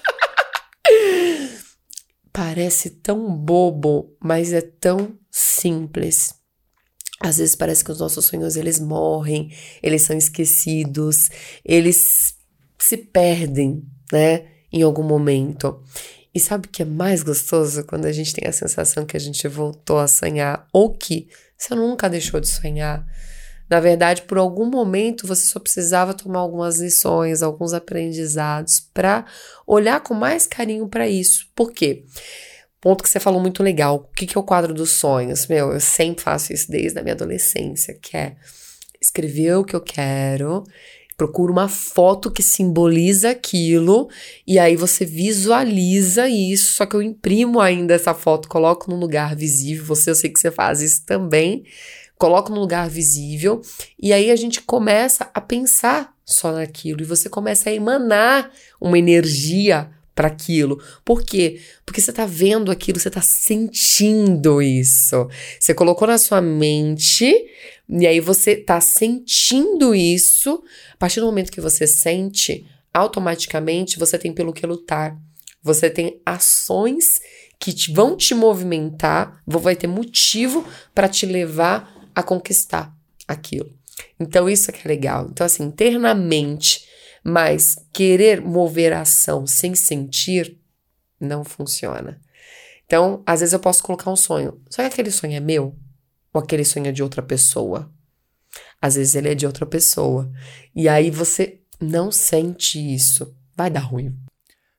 [2.32, 6.34] parece tão bobo, mas é tão simples.
[7.20, 11.28] Às vezes parece que os nossos sonhos eles morrem, eles são esquecidos,
[11.62, 12.34] eles
[12.78, 15.82] se perdem, né, em algum momento.
[16.34, 19.20] E sabe o que é mais gostoso quando a gente tem a sensação que a
[19.20, 23.06] gente voltou a sonhar ou que você nunca deixou de sonhar?
[23.70, 29.24] Na verdade, por algum momento você só precisava tomar algumas lições, alguns aprendizados para
[29.64, 31.46] olhar com mais carinho para isso.
[31.54, 32.04] Por quê?
[32.80, 33.96] Ponto que você falou muito legal.
[33.96, 35.46] O que, que é o quadro dos sonhos?
[35.46, 38.34] Meu, eu sempre faço isso desde a minha adolescência, que é
[39.00, 40.64] escrever o que eu quero,
[41.16, 44.08] procuro uma foto que simboliza aquilo
[44.46, 49.36] e aí você visualiza isso, só que eu imprimo ainda essa foto, coloco num lugar
[49.36, 49.84] visível.
[49.84, 51.64] Você, eu sei que você faz isso também
[52.20, 53.62] coloca no lugar visível
[53.98, 58.98] e aí a gente começa a pensar só naquilo e você começa a emanar uma
[58.98, 60.78] energia para aquilo.
[61.02, 61.62] Por quê?
[61.86, 65.30] Porque você tá vendo aquilo, você tá sentindo isso.
[65.58, 67.34] Você colocou na sua mente
[67.88, 70.62] e aí você tá sentindo isso.
[70.92, 75.16] A partir do momento que você sente, automaticamente você tem pelo que lutar.
[75.62, 77.18] Você tem ações
[77.58, 82.94] que te, vão te movimentar, vai ter motivo para te levar a conquistar
[83.26, 83.70] aquilo.
[84.18, 85.28] Então, isso é que é legal.
[85.30, 86.86] Então, assim, internamente,
[87.22, 90.58] mas querer mover a ação sem sentir
[91.20, 92.20] não funciona.
[92.86, 94.60] Então, às vezes eu posso colocar um sonho.
[94.68, 95.76] Só que aquele sonho é meu?
[96.32, 97.92] Ou aquele sonho é de outra pessoa?
[98.80, 100.30] Às vezes ele é de outra pessoa.
[100.74, 103.34] E aí você não sente isso.
[103.54, 104.16] Vai dar ruim.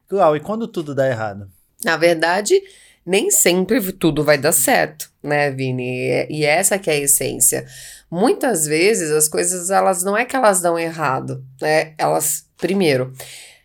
[0.08, 1.50] Clau, e quando tudo dá errado?
[1.86, 2.62] Na verdade,
[3.06, 6.26] nem sempre tudo vai dar certo, né, Vini?
[6.30, 7.66] E essa que é a essência.
[8.10, 11.94] Muitas vezes as coisas, elas não é que elas dão errado, né?
[11.98, 13.14] Elas, primeiro,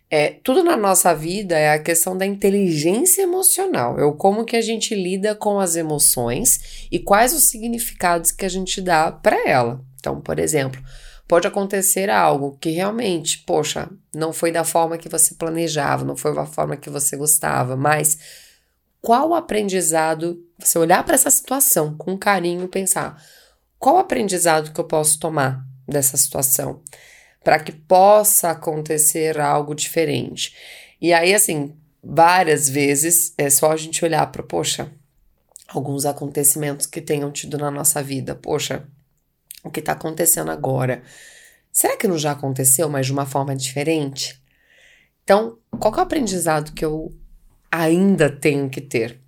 [0.09, 3.99] é, tudo na nossa vida é a questão da inteligência emocional.
[3.99, 8.49] É como que a gente lida com as emoções e quais os significados que a
[8.49, 9.81] gente dá para ela.
[9.99, 10.81] Então, por exemplo,
[11.27, 16.33] pode acontecer algo que realmente, poxa, não foi da forma que você planejava, não foi
[16.33, 18.46] da forma que você gostava, mas
[19.01, 23.23] qual aprendizado, você olhar para essa situação com carinho pensar,
[23.79, 26.83] qual aprendizado que eu posso tomar dessa situação
[27.47, 30.53] para que possa acontecer algo diferente.
[31.01, 34.91] E aí, assim, várias vezes é só a gente olhar para, poxa,
[35.69, 38.35] alguns acontecimentos que tenham tido na nossa vida.
[38.35, 38.85] Poxa,
[39.63, 41.05] o que está acontecendo agora?
[41.71, 44.43] Será que não já aconteceu, mas de uma forma diferente?
[45.23, 47.15] Então, qual é o aprendizado que eu
[47.71, 49.19] ainda tenho que ter?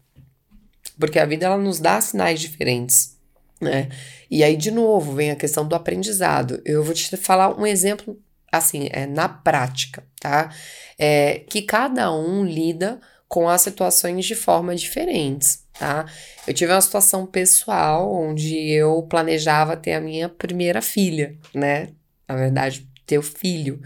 [0.99, 3.17] Porque a vida ela nos dá sinais diferentes,
[3.61, 3.89] né?
[4.31, 6.61] E aí, de novo, vem a questão do aprendizado.
[6.65, 8.19] Eu vou te falar um exemplo,
[8.51, 10.53] assim, é, na prática, tá?
[10.99, 16.07] É, que cada um lida com as situações de forma diferentes tá?
[16.47, 21.91] Eu tive uma situação pessoal onde eu planejava ter a minha primeira filha, né?
[22.27, 23.81] Na verdade, ter o filho.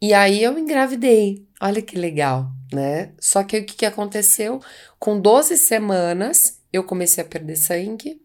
[0.00, 1.46] E aí eu engravidei.
[1.60, 3.12] Olha que legal, né?
[3.18, 4.60] Só que o que, que aconteceu?
[4.98, 8.20] Com 12 semanas, eu comecei a perder sangue.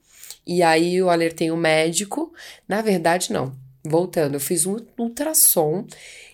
[0.45, 2.33] E aí eu alertei o médico.
[2.67, 3.55] Na verdade, não.
[3.83, 5.85] Voltando, eu fiz um ultrassom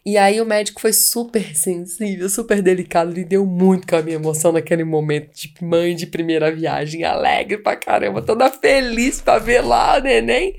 [0.06, 4.52] e aí o médico foi super sensível, super delicado, lidou muito com a minha emoção
[4.52, 9.98] naquele momento tipo, mãe de primeira viagem, alegre pra caramba, toda feliz pra ver lá
[9.98, 10.58] o neném.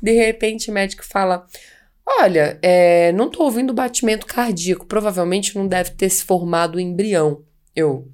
[0.00, 1.46] De repente o médico fala:
[2.10, 7.44] Olha, é, não tô ouvindo batimento cardíaco, provavelmente não deve ter se formado o embrião.
[7.76, 8.10] Eu.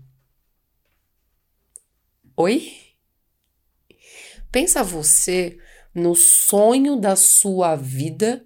[2.37, 2.73] Oi?
[4.51, 5.57] Pensa você
[5.95, 8.45] no sonho da sua vida,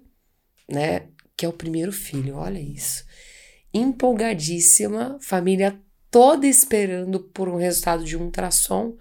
[0.69, 1.07] né?
[1.35, 3.05] que é o primeiro filho, olha isso.
[3.73, 5.81] Empolgadíssima, família
[6.11, 8.97] toda esperando por um resultado de um ultrassom.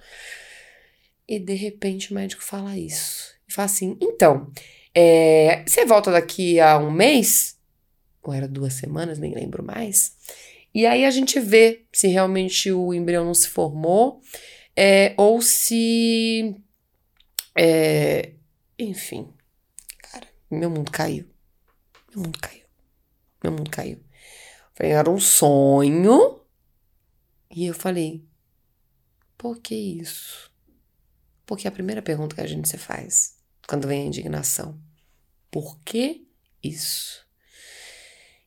[1.27, 3.35] E de repente o médico fala isso.
[3.49, 4.53] E fala assim: então,
[5.01, 7.57] é, você volta daqui a um mês?
[8.21, 10.17] Ou era duas semanas, nem lembro mais.
[10.75, 14.21] E aí a gente vê se realmente o embrião não se formou,
[14.75, 16.57] é, ou se.
[17.57, 18.33] É,
[18.77, 19.33] enfim,
[20.03, 21.31] cara, meu mundo caiu.
[22.13, 22.65] Meu mundo caiu.
[23.45, 24.01] Meu mundo caiu.
[24.81, 26.41] Era um sonho.
[27.53, 28.25] E eu falei,
[29.37, 30.51] por que isso?
[31.47, 34.88] Porque é a primeira pergunta que a gente se faz quando vem a indignação.
[35.51, 36.27] Por que
[36.63, 37.27] isso?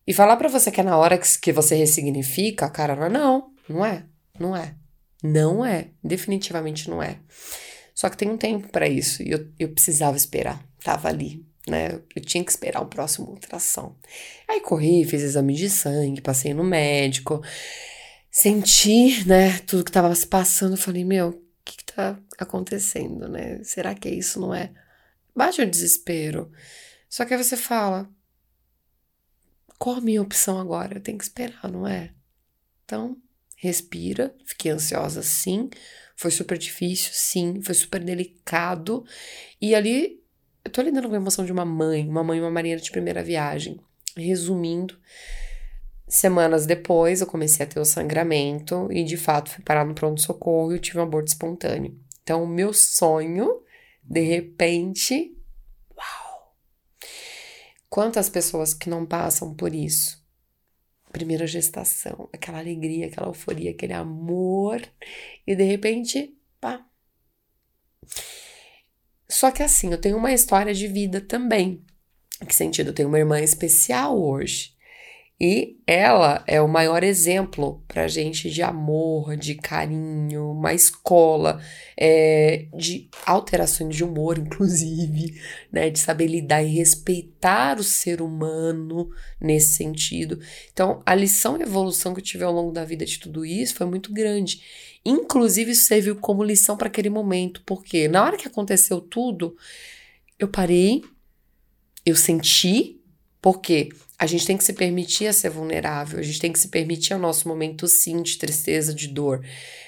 [0.05, 4.05] E falar para você que é na hora que, você ressignifica, cara, não, não é,
[4.39, 4.75] não é.
[5.23, 7.19] Não é, definitivamente não é.
[7.93, 12.01] Só que tem um tempo para isso e eu, eu precisava esperar, tava ali, né?
[12.15, 13.95] Eu tinha que esperar o próximo ultrassom.
[14.49, 17.41] Aí corri, fiz exame de sangue, passei no médico,
[18.31, 20.75] senti, né, tudo que tava se passando.
[20.75, 23.63] Falei, meu, o que, que tá acontecendo, né?
[23.63, 24.71] Será que é isso, não é?
[25.35, 26.51] Bate o desespero.
[27.11, 28.09] Só que aí você fala,
[29.77, 30.95] qual a minha opção agora?
[30.95, 32.13] Eu tenho que esperar, não é?
[32.85, 33.17] Então,
[33.57, 35.69] respira, fiquei ansiosa sim,
[36.15, 39.03] foi super difícil, sim, foi super delicado.
[39.61, 40.23] E ali
[40.63, 42.89] eu tô lidando com a emoção de uma mãe, uma mãe e uma marinheira de
[42.89, 43.77] primeira viagem.
[44.15, 44.97] Resumindo,
[46.07, 50.73] semanas depois eu comecei a ter o sangramento e de fato fui parar no pronto-socorro
[50.73, 51.93] e tive um aborto espontâneo.
[52.23, 53.61] Então, o meu sonho,
[54.01, 55.35] de repente,
[55.97, 56.30] uau!
[57.91, 60.25] Quantas pessoas que não passam por isso?
[61.11, 64.81] Primeira gestação, aquela alegria, aquela euforia, aquele amor,
[65.45, 66.87] e de repente, pá,
[69.27, 71.85] Só que assim, eu tenho uma história de vida também.
[72.41, 72.91] Em que sentido?
[72.91, 74.73] Eu tenho uma irmã especial hoje.
[75.43, 81.59] E ela é o maior exemplo para gente de amor, de carinho, uma escola,
[81.97, 85.89] é, de alterações de humor, inclusive, né?
[85.89, 90.39] De saber lidar e respeitar o ser humano nesse sentido.
[90.71, 93.73] Então, a lição e evolução que eu tive ao longo da vida de tudo isso
[93.73, 94.61] foi muito grande.
[95.03, 99.57] Inclusive, isso serviu como lição para aquele momento, porque na hora que aconteceu tudo,
[100.37, 101.03] eu parei,
[102.05, 103.01] eu senti,
[103.41, 103.89] porque
[104.21, 107.15] a gente tem que se permitir a ser vulnerável, a gente tem que se permitir
[107.15, 109.43] o nosso momento sim de tristeza, de dor.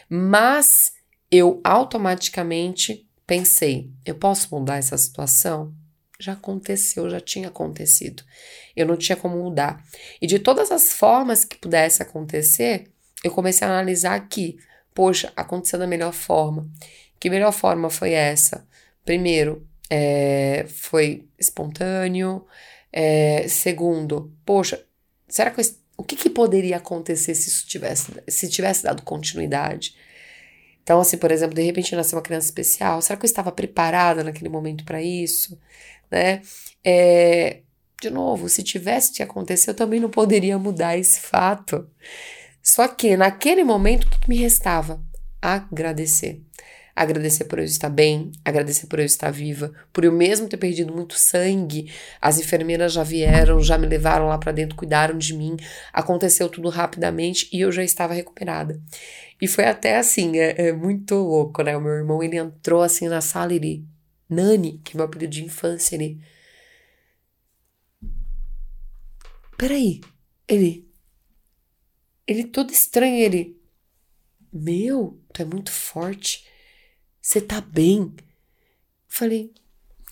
[0.09, 0.91] Mas
[1.29, 5.71] eu automaticamente pensei, eu posso mudar essa situação?
[6.19, 8.23] Já aconteceu, já tinha acontecido.
[8.75, 9.85] Eu não tinha como mudar.
[10.19, 12.91] E de todas as formas que pudesse acontecer,
[13.23, 14.57] eu comecei a analisar que,
[14.95, 16.67] poxa, aconteceu da melhor forma.
[17.19, 18.67] Que melhor forma foi essa?
[19.05, 22.47] Primeiro, é, foi espontâneo,
[22.93, 24.85] é, segundo, poxa,
[25.27, 25.59] será que
[25.97, 29.95] o que, que, poderia acontecer se isso tivesse, se tivesse dado continuidade?
[30.83, 34.23] Então, assim, por exemplo, de repente nasceu uma criança especial, será que eu estava preparada
[34.23, 35.59] naquele momento para isso?
[36.11, 36.41] Né?
[36.83, 37.61] É,
[37.99, 41.89] de novo, se tivesse te acontecido, eu também não poderia mudar esse fato.
[42.61, 45.03] Só que naquele momento, o que me restava?
[45.41, 46.41] Agradecer
[46.95, 50.93] agradecer por eu estar bem, agradecer por eu estar viva, por eu mesmo ter perdido
[50.93, 51.91] muito sangue.
[52.21, 55.57] As enfermeiras já vieram, já me levaram lá para dentro, cuidaram de mim.
[55.91, 58.79] Aconteceu tudo rapidamente e eu já estava recuperada.
[59.41, 61.75] E foi até assim, é, é muito louco, né?
[61.75, 63.87] O meu irmão, ele entrou assim na sala e ele,
[64.29, 66.21] Nani, que é meu apelido de infância, ele.
[69.57, 70.01] Peraí,
[70.47, 70.87] ele.
[72.27, 73.59] Ele todo estranho, ele.
[74.51, 76.45] Meu, tu é muito forte.
[77.23, 78.13] Você tá bem?
[79.07, 79.53] Falei,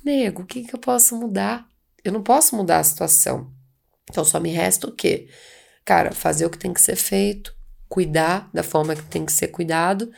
[0.02, 1.68] nego, o que, que eu posso mudar?
[2.06, 3.52] Eu não posso mudar a situação.
[4.10, 5.28] Então só me resta o quê?
[5.84, 7.54] Cara, fazer o que tem que ser feito,
[7.90, 10.10] cuidar da forma que tem que ser cuidado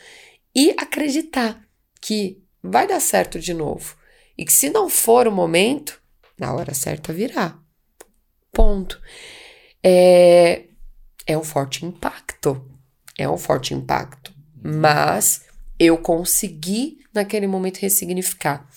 [0.56, 1.68] e acreditar
[2.00, 3.98] que vai dar certo de novo.
[4.38, 6.00] E que se não for o momento,
[6.38, 7.58] na hora certa virá.
[8.52, 9.02] Ponto.
[9.82, 10.66] É,
[11.26, 12.70] é um forte impacto.
[13.18, 14.32] É um forte impacto.
[14.64, 15.44] Mas
[15.84, 18.68] eu consegui naquele momento ressignificar.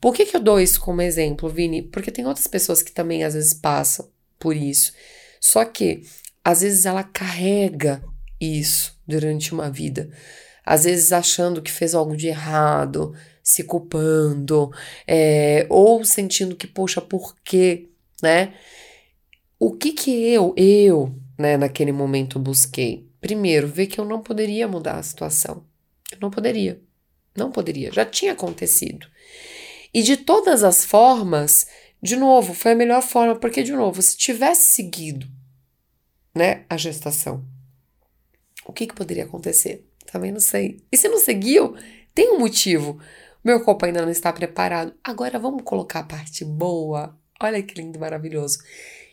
[0.00, 1.82] Por que, que eu dou isso como exemplo, Vini?
[1.82, 4.92] Porque tem outras pessoas que também às vezes passam por isso.
[5.40, 6.02] Só que
[6.44, 8.02] às vezes ela carrega
[8.40, 10.10] isso durante uma vida.
[10.64, 14.70] Às vezes achando que fez algo de errado, se culpando,
[15.06, 17.88] é, ou sentindo que, poxa, por quê,
[18.22, 18.54] né?
[19.58, 23.08] O que que eu, eu, né, naquele momento busquei?
[23.20, 25.64] Primeiro, ver que eu não poderia mudar a situação.
[26.20, 26.80] Não poderia.
[27.36, 27.92] Não poderia.
[27.92, 29.06] Já tinha acontecido.
[29.92, 31.66] E de todas as formas,
[32.02, 35.26] de novo, foi a melhor forma, porque, de novo, se tivesse seguido
[36.34, 37.44] né, a gestação,
[38.64, 39.86] o que, que poderia acontecer?
[40.10, 40.82] Também não sei.
[40.90, 41.76] E se não seguiu,
[42.14, 42.98] tem um motivo.
[43.44, 44.94] Meu corpo ainda não está preparado.
[45.02, 47.18] Agora vamos colocar a parte boa.
[47.40, 48.58] Olha que lindo, maravilhoso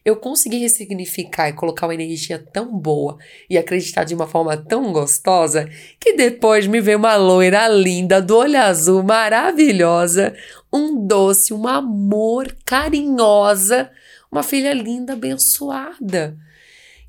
[0.09, 3.17] eu consegui ressignificar e colocar uma energia tão boa
[3.49, 5.69] e acreditar de uma forma tão gostosa
[5.99, 10.35] que depois me veio uma loira linda, do olho azul, maravilhosa,
[10.71, 13.89] um doce, um amor, carinhosa,
[14.31, 16.37] uma filha linda, abençoada.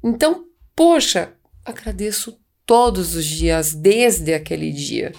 [0.03, 1.33] Então, poxa,
[1.65, 5.13] agradeço todos os dias, desde aquele dia.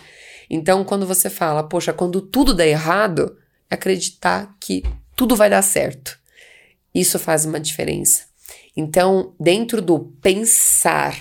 [0.49, 3.37] Então, quando você fala, poxa, quando tudo der errado,
[3.69, 4.83] é acreditar que
[5.15, 6.20] tudo vai dar certo.
[6.93, 8.23] Isso faz uma diferença.
[8.75, 11.15] Então, dentro do pensar,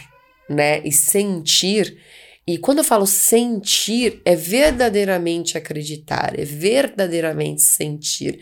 [0.49, 1.97] né, e sentir,
[2.47, 8.41] e quando eu falo sentir, é verdadeiramente acreditar, é verdadeiramente sentir.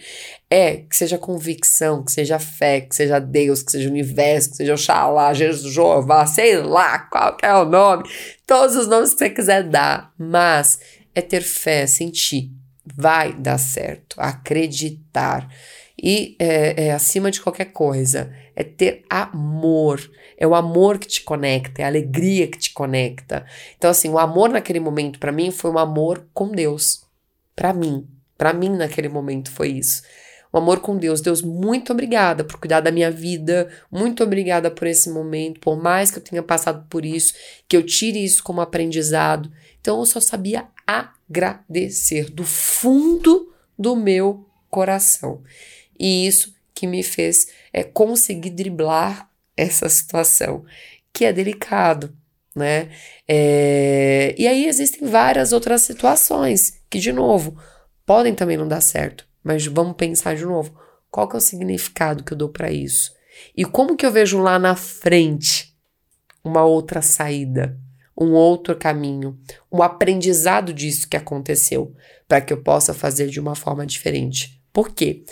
[0.49, 4.73] É que seja convicção, que seja fé, que seja Deus, que seja universo, que seja
[4.73, 8.09] Oxalá, Jesus, Jeová, sei lá qual é o nome,
[8.47, 10.79] todos os nomes que você quiser dar, mas
[11.15, 12.51] é ter fé, sentir.
[12.87, 15.47] Vai dar certo, acreditar.
[16.01, 20.01] E é, é, acima de qualquer coisa, é ter amor.
[20.37, 23.45] É o amor que te conecta, é a alegria que te conecta.
[23.77, 27.05] Então, assim, o amor naquele momento para mim foi um amor com Deus.
[27.57, 28.07] Para mim.
[28.37, 30.03] Para mim, naquele momento, foi isso.
[30.53, 31.21] O amor com Deus.
[31.21, 33.69] Deus, muito obrigada por cuidar da minha vida.
[33.91, 35.59] Muito obrigada por esse momento.
[35.59, 37.35] Por mais que eu tenha passado por isso,
[37.67, 39.51] que eu tire isso como aprendizado.
[39.81, 45.43] Então, eu só sabia agradecer do fundo do meu coração.
[45.99, 50.65] E isso que me fez é, conseguir driblar essa situação,
[51.13, 52.17] que é delicado,
[52.55, 52.91] né?
[53.27, 57.61] É, e aí existem várias outras situações que, de novo,
[58.07, 60.79] podem também não dar certo, mas vamos pensar de novo.
[61.11, 63.13] Qual que é o significado que eu dou para isso?
[63.57, 65.75] E como que eu vejo lá na frente
[66.45, 67.79] uma outra saída,
[68.17, 69.39] um outro caminho,
[69.71, 71.95] um aprendizado disso que aconteceu,
[72.27, 74.61] para que eu possa fazer de uma forma diferente.
[74.73, 75.25] Por quê?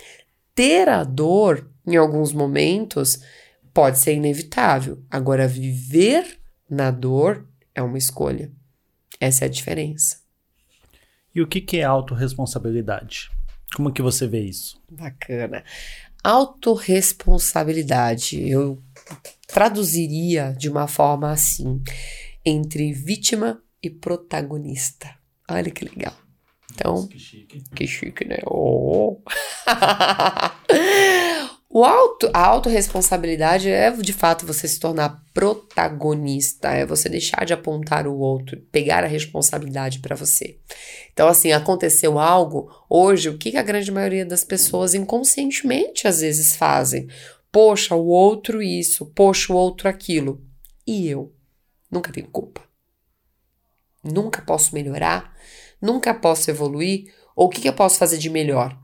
[0.56, 3.20] Ter a dor em alguns momentos
[3.74, 5.04] pode ser inevitável.
[5.10, 6.38] Agora, viver
[6.68, 8.50] na dor é uma escolha.
[9.20, 10.22] Essa é a diferença.
[11.34, 13.30] E o que, que é autorresponsabilidade?
[13.74, 14.80] Como que você vê isso?
[14.90, 15.62] Bacana.
[16.24, 18.82] Autoresponsabilidade, eu
[19.46, 21.82] traduziria de uma forma assim,
[22.44, 25.14] entre vítima e protagonista.
[25.48, 26.14] Olha que legal.
[26.76, 27.64] Então, que chique.
[27.74, 28.38] Que chique, né?
[28.46, 29.18] Oh.
[31.68, 37.52] O auto, a autorresponsabilidade é de fato você se tornar protagonista, é você deixar de
[37.52, 40.58] apontar o outro, pegar a responsabilidade para você.
[41.12, 46.56] Então, assim, aconteceu algo, hoje, o que a grande maioria das pessoas inconscientemente às vezes
[46.56, 47.08] fazem?
[47.52, 50.42] Poxa, o outro isso, poxa, o outro aquilo.
[50.86, 51.34] E eu?
[51.90, 52.62] Nunca tenho culpa.
[54.02, 55.36] Nunca posso melhorar,
[55.86, 57.04] nunca posso evoluir,
[57.36, 58.76] ou o que, que eu posso fazer de melhor?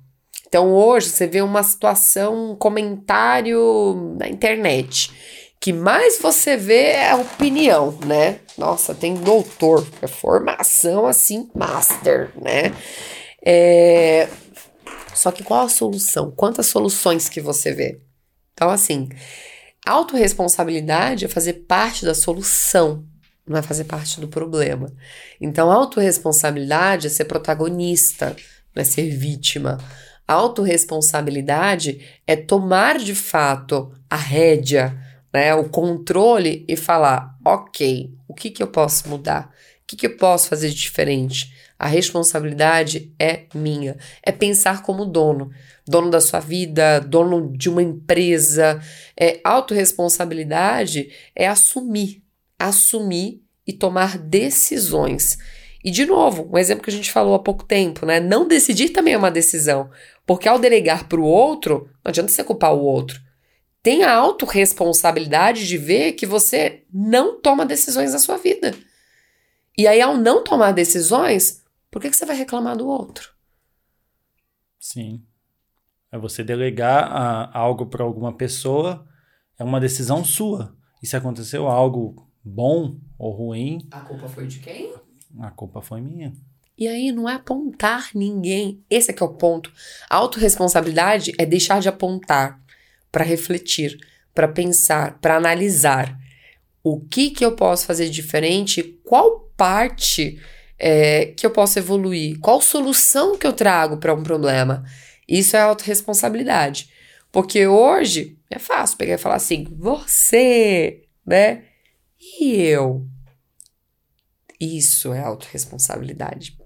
[0.46, 5.10] Então hoje você vê uma situação, um comentário na internet.
[5.58, 8.40] Que mais você vê é opinião, né?
[8.58, 12.74] Nossa, tem doutor, é formação assim, master, né?
[13.44, 14.28] É...
[15.14, 16.30] Só que qual a solução?
[16.30, 18.00] Quantas soluções que você vê?
[18.52, 19.08] Então, assim,
[19.86, 23.06] autorresponsabilidade é fazer parte da solução,
[23.52, 24.92] não é fazer parte do problema.
[25.40, 28.34] Então, autorresponsabilidade é ser protagonista,
[28.74, 29.78] não é ser vítima.
[30.26, 34.98] Autoresponsabilidade é tomar de fato a rédea,
[35.32, 39.52] né, o controle e falar: ok, o que, que eu posso mudar?
[39.82, 41.52] O que, que eu posso fazer de diferente?
[41.78, 43.96] A responsabilidade é minha.
[44.22, 45.50] É pensar como dono,
[45.84, 48.80] dono da sua vida, dono de uma empresa.
[49.18, 52.22] É, autorresponsabilidade é assumir,
[52.56, 55.38] assumir e tomar decisões.
[55.84, 58.20] E, de novo, um exemplo que a gente falou há pouco tempo, né?
[58.20, 59.90] Não decidir também é uma decisão.
[60.24, 63.20] Porque ao delegar para o outro, não adianta você culpar o outro.
[63.82, 68.72] Tem a autorresponsabilidade de ver que você não toma decisões na sua vida.
[69.76, 73.32] E aí, ao não tomar decisões, por que, que você vai reclamar do outro?
[74.78, 75.24] Sim.
[76.12, 79.04] É você delegar a, algo para alguma pessoa,
[79.58, 80.76] é uma decisão sua.
[81.02, 83.86] E se aconteceu algo bom ou ruim.
[83.90, 84.94] A culpa foi de quem?
[85.40, 86.32] A culpa foi minha.
[86.76, 88.82] E aí não é apontar ninguém.
[88.90, 89.72] Esse é que é o ponto.
[90.08, 92.60] A autorresponsabilidade é deixar de apontar
[93.10, 93.98] para refletir,
[94.34, 96.18] para pensar, para analisar.
[96.82, 98.82] O que que eu posso fazer diferente?
[99.04, 100.40] Qual parte
[100.78, 102.38] é, que eu posso evoluir?
[102.40, 104.84] Qual solução que eu trago para um problema?
[105.28, 106.90] Isso é autorresponsabilidade.
[107.30, 111.62] Porque hoje é fácil pegar e falar assim, você, né?
[112.22, 113.04] E eu?
[114.60, 116.56] Isso é autorresponsabilidade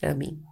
[0.00, 0.42] para mim.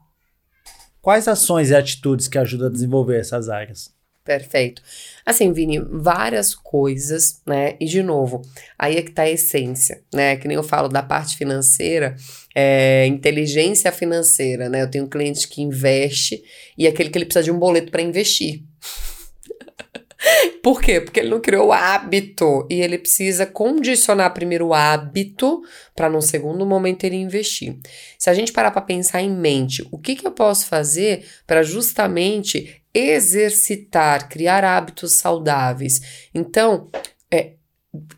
[1.01, 3.91] Quais ações e atitudes que ajudam a desenvolver essas áreas?
[4.23, 4.83] Perfeito.
[5.25, 7.75] Assim, Vini, várias coisas, né?
[7.81, 8.43] E de novo,
[8.79, 10.37] aí é que tá a essência, né?
[10.37, 12.15] Que nem eu falo da parte financeira,
[12.55, 14.83] é, inteligência financeira, né?
[14.83, 16.45] Eu tenho um cliente que investe
[16.77, 18.63] e aquele que ele precisa de um boleto para investir.
[20.63, 21.01] Por quê?
[21.01, 25.63] Porque ele não criou o hábito e ele precisa condicionar primeiro o hábito
[25.95, 27.79] para num segundo momento ele investir.
[28.19, 31.63] Se a gente parar para pensar em mente, o que, que eu posso fazer para
[31.63, 36.29] justamente exercitar, criar hábitos saudáveis?
[36.35, 36.89] Então,
[37.31, 37.55] é,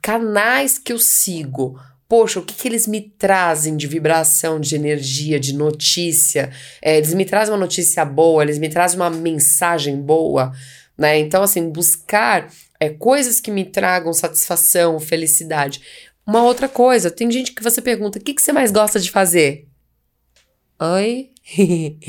[0.00, 1.78] canais que eu sigo,
[2.08, 6.50] poxa, o que, que eles me trazem de vibração, de energia, de notícia?
[6.80, 10.52] É, eles me trazem uma notícia boa, eles me trazem uma mensagem boa
[10.96, 11.18] né?
[11.18, 15.80] Então, assim, buscar é, coisas que me tragam satisfação, felicidade.
[16.26, 19.10] Uma outra coisa, tem gente que você pergunta: o que, que você mais gosta de
[19.10, 19.66] fazer?
[20.80, 21.30] Oi?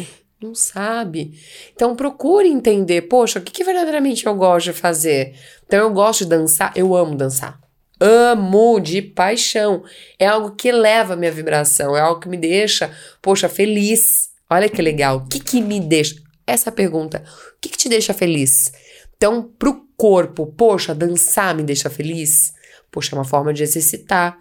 [0.41, 1.39] Não sabe.
[1.73, 5.35] Então procure entender, poxa, o que, que verdadeiramente eu gosto de fazer?
[5.65, 7.61] Então eu gosto de dançar, eu amo dançar.
[7.99, 9.83] Amo de paixão.
[10.19, 14.31] É algo que eleva a minha vibração, é algo que me deixa, poxa, feliz.
[14.49, 15.17] Olha que legal.
[15.17, 16.22] O que, que me deixa?
[16.45, 17.23] Essa pergunta:
[17.55, 18.71] o que, que te deixa feliz?
[19.15, 22.53] Então, pro corpo, poxa, dançar me deixa feliz?
[22.91, 24.37] Poxa, é uma forma de exercitar.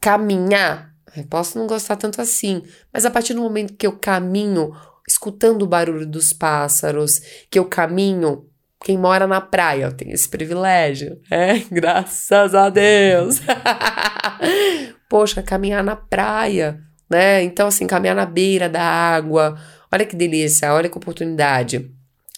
[0.00, 4.72] Caminhar, eu posso não gostar tanto assim, mas a partir do momento que eu caminho,
[5.06, 7.20] escutando o barulho dos pássaros,
[7.50, 8.46] que eu caminho,
[8.84, 11.58] quem mora na praia tem esse privilégio, é?
[11.72, 13.40] Graças a Deus!
[15.08, 16.78] Poxa, caminhar na praia,
[17.10, 17.42] né?
[17.42, 19.58] Então, assim, caminhar na beira da água,
[19.92, 21.90] olha que delícia, olha que oportunidade.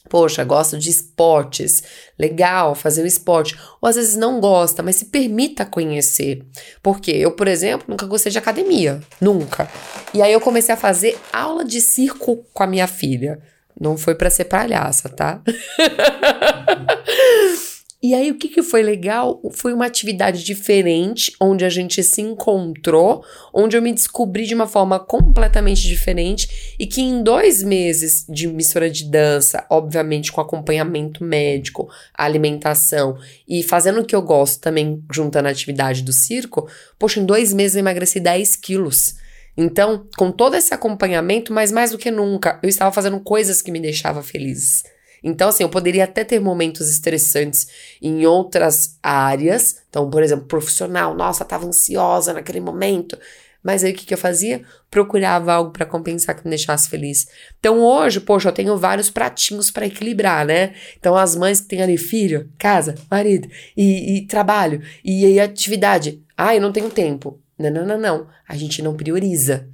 [0.09, 1.85] Poxa, gosto de esportes,
[2.19, 3.57] legal fazer o esporte.
[3.81, 6.45] Ou às vezes não gosta, mas se permita conhecer.
[6.83, 9.71] Porque eu, por exemplo, nunca gostei de academia, nunca.
[10.13, 13.41] E aí eu comecei a fazer aula de circo com a minha filha.
[13.81, 15.41] Não foi para ser palhaça, tá?
[18.03, 19.43] E aí, o que, que foi legal?
[19.53, 23.23] Foi uma atividade diferente, onde a gente se encontrou,
[23.53, 28.47] onde eu me descobri de uma forma completamente diferente e que em dois meses de
[28.47, 35.05] mistura de dança, obviamente com acompanhamento médico, alimentação e fazendo o que eu gosto também,
[35.13, 36.67] juntando a atividade do circo,
[36.99, 39.17] poxa, em dois meses eu emagreci 10 quilos.
[39.55, 43.71] Então, com todo esse acompanhamento, mas mais do que nunca, eu estava fazendo coisas que
[43.71, 44.85] me deixavam feliz.
[45.23, 47.69] Então, assim, eu poderia até ter momentos estressantes
[48.01, 49.77] em outras áreas.
[49.89, 53.19] Então, por exemplo, profissional, nossa, tava ansiosa naquele momento.
[53.63, 54.63] Mas aí o que, que eu fazia?
[54.91, 57.29] Procurava algo para compensar que me deixasse feliz.
[57.59, 60.75] Então hoje, poxa, eu tenho vários pratinhos para equilibrar, né?
[60.99, 66.23] Então as mães que têm ali filho, casa, marido e, e trabalho e, e atividade.
[66.37, 67.39] Ah, eu não tenho tempo.
[67.59, 68.27] Não, não, não, não.
[68.49, 69.69] A gente não prioriza.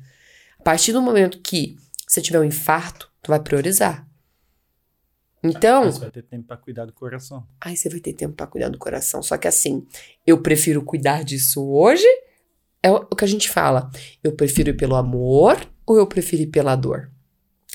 [0.58, 1.76] A partir do momento que
[2.06, 4.05] você tiver um infarto, tu vai priorizar.
[5.42, 5.84] Então.
[5.84, 7.46] Mas vai ter tempo para cuidar do coração.
[7.60, 9.22] Aí você vai ter tempo para cuidar do coração.
[9.22, 9.86] Só que assim,
[10.26, 12.06] eu prefiro cuidar disso hoje.
[12.82, 13.90] É o que a gente fala.
[14.22, 17.10] Eu prefiro ir pelo amor ou eu prefiro ir pela dor?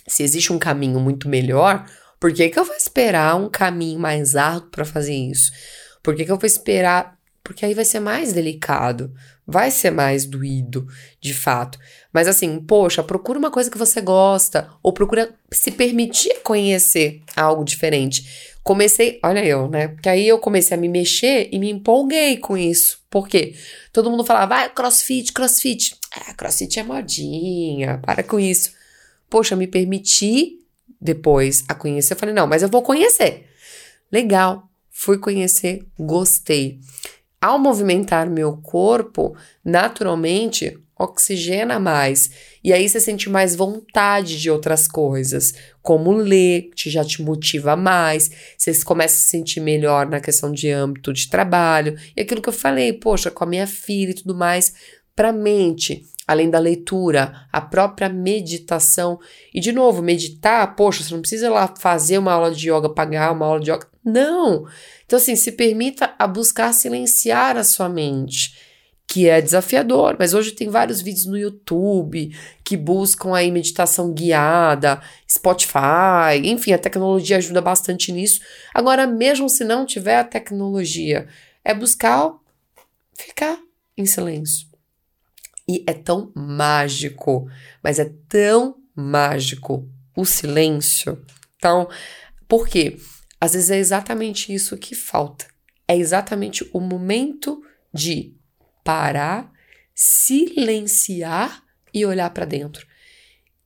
[0.07, 1.85] Se existe um caminho muito melhor,
[2.19, 5.51] por que, que eu vou esperar um caminho mais árduo para fazer isso?
[6.03, 7.17] Por que, que eu vou esperar?
[7.51, 9.13] Porque aí vai ser mais delicado
[9.51, 10.87] vai ser mais doído,
[11.19, 11.77] de fato.
[12.13, 17.63] Mas assim, poxa, procura uma coisa que você gosta, ou procura se permitir conhecer algo
[17.63, 18.51] diferente.
[18.63, 19.89] Comecei, olha eu, né?
[19.89, 23.01] Porque aí eu comecei a me mexer e me empolguei com isso.
[23.09, 23.55] Por quê?
[23.91, 25.97] Todo mundo falava, vai, crossfit, crossfit.
[26.15, 28.71] Ah, crossfit é modinha, para com isso.
[29.29, 30.59] Poxa, me permiti
[30.99, 32.13] depois a conhecer.
[32.13, 33.47] Eu falei, não, mas eu vou conhecer.
[34.11, 36.79] Legal, fui conhecer, gostei
[37.41, 39.35] ao movimentar meu corpo,
[39.65, 42.29] naturalmente oxigena mais.
[42.63, 47.75] E aí você sente mais vontade de outras coisas, como ler, que já te motiva
[47.75, 51.97] mais, você começa a se sentir melhor na questão de âmbito de trabalho.
[52.15, 54.73] E aquilo que eu falei, poxa, com a minha filha e tudo mais,
[55.15, 59.19] para mente, além da leitura, a própria meditação.
[59.53, 63.31] E de novo, meditar, poxa, você não precisa lá fazer uma aula de yoga, pagar
[63.31, 63.90] uma aula de yoga.
[64.03, 64.65] Não!
[65.05, 68.57] Então, assim, se permita a buscar silenciar a sua mente,
[69.07, 72.33] que é desafiador, mas hoje tem vários vídeos no YouTube
[72.63, 78.39] que buscam aí meditação guiada, Spotify, enfim, a tecnologia ajuda bastante nisso.
[78.73, 81.27] Agora, mesmo se não tiver a tecnologia,
[81.63, 82.33] é buscar
[83.13, 83.59] ficar
[83.97, 84.67] em silêncio.
[85.67, 87.49] E é tão mágico,
[87.83, 91.21] mas é tão mágico o silêncio.
[91.57, 91.87] Então,
[92.47, 92.97] por quê?
[93.41, 95.47] Às vezes é exatamente isso que falta.
[95.87, 98.35] É exatamente o momento de
[98.83, 99.51] parar,
[99.95, 102.85] silenciar e olhar para dentro.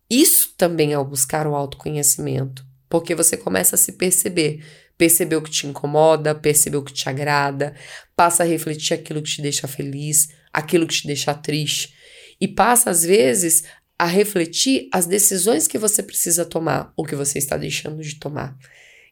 [0.10, 4.64] Isso também é o buscar o autoconhecimento, porque você começa a se perceber,
[4.98, 7.76] perceber o que te incomoda, perceber o que te agrada,
[8.16, 11.94] passa a refletir aquilo que te deixa feliz, aquilo que te deixa triste,
[12.40, 13.64] e passa às vezes
[14.00, 18.58] a refletir as decisões que você precisa tomar ou que você está deixando de tomar.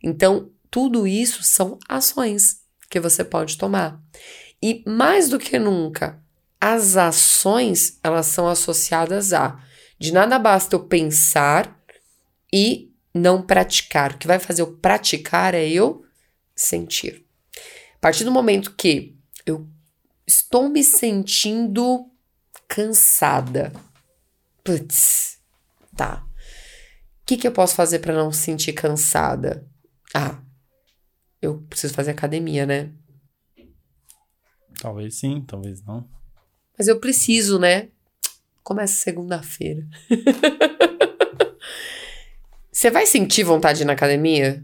[0.04, 4.02] Então, tudo isso são ações que você pode tomar.
[4.62, 6.22] E mais do que nunca,
[6.60, 9.60] as ações, elas são associadas a
[10.00, 11.80] de nada basta eu pensar
[12.52, 14.12] e não praticar.
[14.12, 16.04] O que vai fazer eu praticar é eu
[16.56, 17.26] sentir.
[17.96, 19.68] A partir do momento que eu
[20.28, 22.10] estou me sentindo
[22.68, 23.72] cansada.
[24.64, 25.38] Putz,
[25.96, 26.26] tá.
[27.22, 29.66] O que, que eu posso fazer para não sentir cansada?
[30.14, 30.40] Ah,
[31.42, 32.92] eu preciso fazer academia, né?
[34.80, 36.08] Talvez sim, talvez não.
[36.78, 37.90] Mas eu preciso, né?
[38.64, 39.88] Começa segunda-feira.
[42.72, 44.64] Você vai sentir vontade de ir na academia?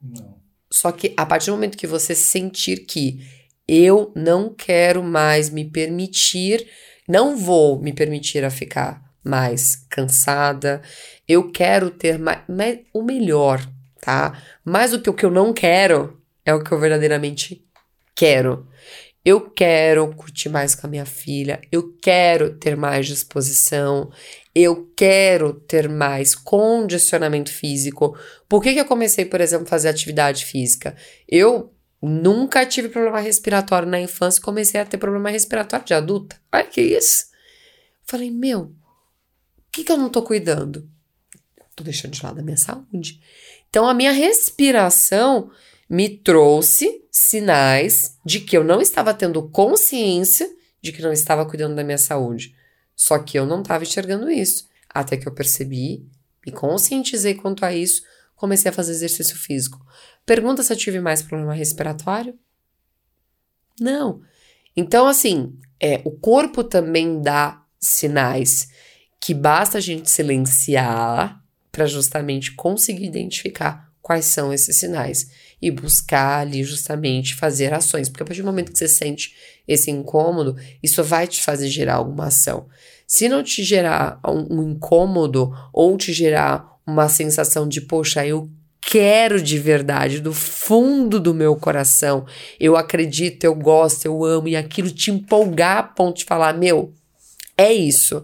[0.00, 0.38] Não.
[0.70, 3.20] Só que a partir do momento que você sentir que
[3.66, 6.68] eu não quero mais me permitir,
[7.08, 10.82] não vou me permitir a ficar mais cansada,
[11.26, 13.66] eu quero ter mais, mais, o melhor,
[14.00, 14.40] tá?
[14.64, 17.64] Mais do que o que eu não quero é o que eu verdadeiramente
[18.14, 18.68] quero.
[19.24, 24.10] Eu quero curtir mais com a minha filha, eu quero ter mais disposição,
[24.54, 28.16] eu quero ter mais condicionamento físico.
[28.46, 30.94] Por que, que eu comecei, por exemplo, a fazer atividade física?
[31.26, 31.72] Eu
[32.02, 36.36] nunca tive problema respiratório na infância, comecei a ter problema respiratório de adulta.
[36.52, 37.24] Olha que isso.
[38.06, 38.72] Falei, meu,
[39.74, 40.88] que, que eu não tô cuidando?
[41.74, 43.20] Tô deixando de lado a minha saúde.
[43.68, 45.50] Então, a minha respiração
[45.90, 50.48] me trouxe sinais de que eu não estava tendo consciência
[50.80, 52.54] de que não estava cuidando da minha saúde.
[52.94, 54.68] Só que eu não estava enxergando isso.
[54.88, 56.06] Até que eu percebi,
[56.46, 58.02] me conscientizei quanto a isso,
[58.36, 59.84] comecei a fazer exercício físico.
[60.24, 62.38] Pergunta se eu tive mais problema respiratório?
[63.80, 64.22] Não.
[64.76, 68.68] Então, assim, é, o corpo também dá sinais
[69.24, 75.30] que basta a gente silenciar para justamente conseguir identificar quais são esses sinais
[75.62, 79.34] e buscar ali justamente fazer ações, porque a partir do momento que você sente
[79.66, 82.66] esse incômodo, isso vai te fazer gerar alguma ação.
[83.06, 88.50] Se não te gerar um, um incômodo ou te gerar uma sensação de, poxa, eu
[88.78, 92.26] quero de verdade, do fundo do meu coração,
[92.60, 96.92] eu acredito, eu gosto, eu amo, e aquilo te empolgar a ponto de falar: meu,
[97.56, 98.22] é isso.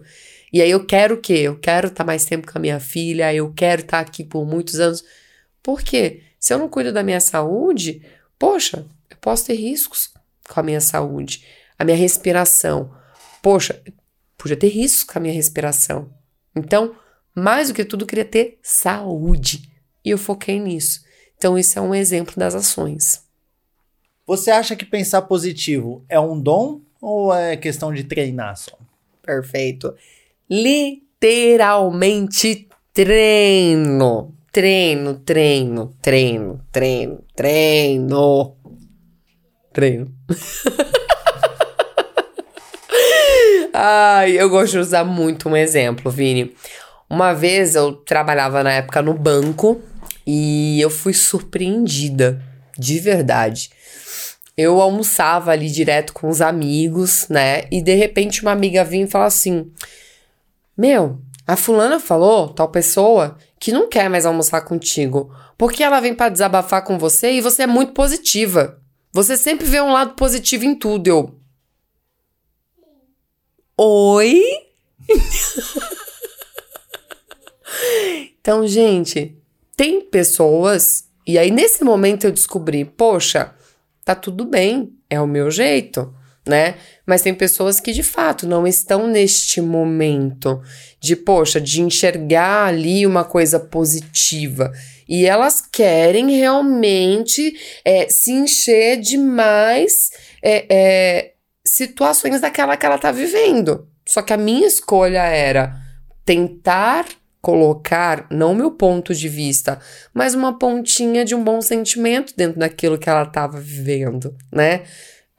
[0.51, 1.33] E aí eu quero o quê?
[1.33, 4.23] Eu quero estar tá mais tempo com a minha filha, eu quero estar tá aqui
[4.23, 5.03] por muitos anos.
[5.63, 6.23] Por quê?
[6.39, 8.05] Se eu não cuido da minha saúde,
[8.37, 10.11] poxa, eu posso ter riscos
[10.49, 11.45] com a minha saúde,
[11.77, 12.93] a minha respiração.
[13.41, 13.81] Poxa,
[14.37, 16.11] podia ter riscos com a minha respiração.
[16.55, 16.95] Então,
[17.33, 19.71] mais do que tudo, eu queria ter saúde.
[20.03, 21.05] E eu foquei nisso.
[21.37, 23.23] Então, isso é um exemplo das ações.
[24.27, 28.77] Você acha que pensar positivo é um dom ou é questão de treinar só?
[29.21, 29.95] Perfeito.
[30.51, 34.35] Literalmente treino.
[34.51, 38.57] Treino, treino, treino, treino, treino.
[39.71, 40.11] Treino.
[43.73, 46.53] Ai, eu gosto de usar muito um exemplo, Vini.
[47.09, 49.81] Uma vez eu trabalhava na época no banco
[50.27, 52.43] e eu fui surpreendida,
[52.77, 53.69] de verdade.
[54.57, 57.63] Eu almoçava ali direto com os amigos, né?
[57.71, 59.71] E de repente uma amiga vinha e falou assim:
[60.81, 66.15] Meu, a fulana falou, tal pessoa, que não quer mais almoçar contigo, porque ela vem
[66.15, 68.81] para desabafar com você e você é muito positiva.
[69.13, 71.07] Você sempre vê um lado positivo em tudo.
[71.07, 71.39] Eu.
[73.77, 74.41] Oi?
[78.39, 79.37] então, gente,
[79.77, 83.53] tem pessoas, e aí nesse momento eu descobri, poxa,
[84.03, 86.11] tá tudo bem, é o meu jeito,
[86.43, 86.79] né?
[87.11, 90.61] Mas tem pessoas que de fato não estão neste momento
[90.97, 94.71] de, poxa, de enxergar ali uma coisa positiva.
[95.09, 97.53] E elas querem realmente
[97.83, 100.09] é, se encher de mais
[100.41, 101.31] é, é,
[101.65, 103.89] situações daquela que ela tá vivendo.
[104.07, 105.75] Só que a minha escolha era
[106.23, 107.07] tentar
[107.41, 109.81] colocar, não meu ponto de vista,
[110.13, 114.83] mas uma pontinha de um bom sentimento dentro daquilo que ela estava vivendo, né?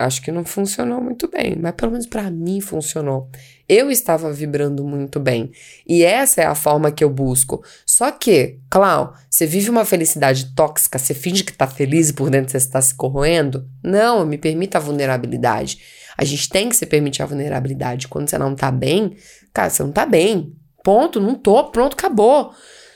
[0.04, 3.30] Acho que não funcionou muito bem, mas pelo menos para mim funcionou.
[3.68, 5.50] Eu estava vibrando muito bem.
[5.86, 7.62] E essa é a forma que eu busco.
[7.86, 12.28] Só que, Clau, você vive uma felicidade tóxica, você finge que tá feliz e por
[12.30, 13.68] dentro você está se corroendo?
[13.82, 15.78] Não, me permita a vulnerabilidade.
[16.18, 18.08] A gente tem que se permitir a vulnerabilidade.
[18.08, 19.16] Quando você não tá bem,
[19.52, 20.54] cara, você não tá bem.
[20.84, 22.52] Ponto, não tô, pronto, acabou.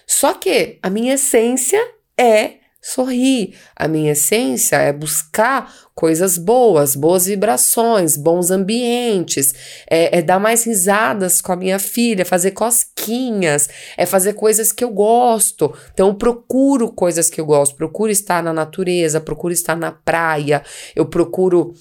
[0.07, 1.80] Só que a minha essência
[2.18, 2.55] é
[2.87, 3.55] sorrir.
[3.74, 9.55] A minha essência é buscar coisas boas, boas vibrações, bons ambientes,
[9.91, 14.84] é, é, dar mais risadas com a minha filha, fazer cosquinhas, é fazer coisas que
[14.84, 15.74] eu gosto.
[15.93, 20.62] Então, eu procuro coisas que eu gosto, procuro estar na natureza, procuro estar na praia,
[20.95, 21.74] eu procuro.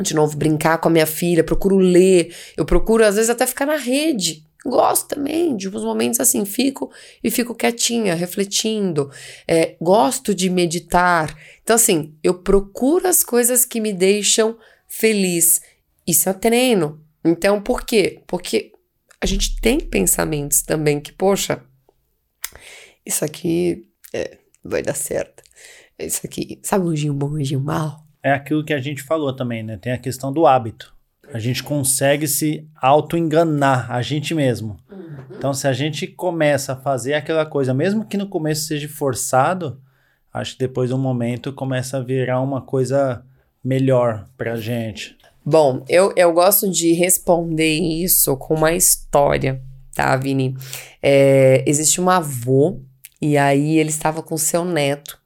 [0.00, 3.66] De novo, brincar com a minha filha, procuro ler, eu procuro, às vezes, até ficar
[3.66, 6.90] na rede, Gosto também de uns momentos assim, fico
[7.22, 9.10] e fico quietinha, refletindo.
[9.46, 11.36] É, gosto de meditar.
[11.62, 15.62] Então, assim, eu procuro as coisas que me deixam feliz.
[16.06, 17.00] Isso é treino.
[17.24, 18.22] Então, por quê?
[18.26, 18.72] Porque
[19.20, 21.62] a gente tem pensamentos também que, poxa,
[23.06, 25.42] isso aqui é, vai dar certo.
[25.98, 28.04] Isso aqui, sabe um dia bom, um dia mal?
[28.22, 29.76] É aquilo que a gente falou também, né?
[29.76, 30.97] Tem a questão do hábito
[31.32, 34.76] a gente consegue se auto-enganar a gente mesmo.
[34.90, 35.36] Uhum.
[35.36, 39.80] Então, se a gente começa a fazer aquela coisa, mesmo que no começo seja forçado,
[40.32, 43.22] acho que depois de um momento começa a virar uma coisa
[43.62, 45.16] melhor pra gente.
[45.44, 49.62] Bom, eu, eu gosto de responder isso com uma história,
[49.94, 50.56] tá, Vini?
[51.02, 52.80] É, existe um avô,
[53.20, 55.18] e aí ele estava com seu neto.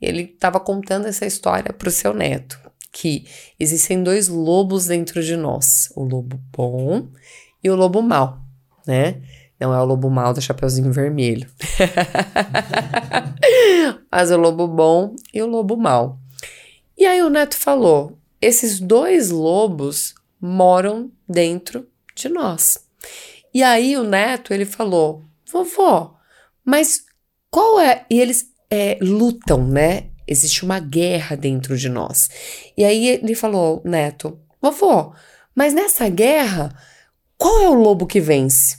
[0.00, 2.58] Ele estava contando essa história pro seu neto
[2.96, 3.26] que
[3.60, 7.08] existem dois lobos dentro de nós: o lobo bom
[7.62, 8.40] e o lobo mau,
[8.86, 9.20] né?
[9.60, 11.46] Não é o lobo mau do Chapeuzinho Vermelho.
[14.10, 16.18] Mas o lobo bom e o lobo mau.
[16.96, 22.78] E aí o neto falou: esses dois lobos moram dentro de nós.
[23.52, 26.18] E aí o neto, ele falou, vovó,
[26.64, 27.04] mas
[27.50, 28.04] qual é...
[28.10, 30.10] E eles é, lutam, né?
[30.26, 32.28] Existe uma guerra dentro de nós.
[32.76, 35.14] E aí ele falou, neto, vovó,
[35.54, 36.76] mas nessa guerra,
[37.36, 38.78] qual é o lobo que vence?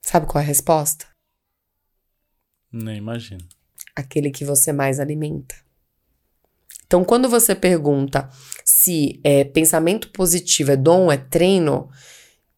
[0.00, 1.06] Sabe qual é a resposta?
[2.72, 3.46] Nem imagino.
[3.94, 5.54] Aquele que você mais alimenta.
[6.86, 8.28] Então, quando você pergunta
[8.64, 11.88] se é, pensamento positivo é dom, é treino,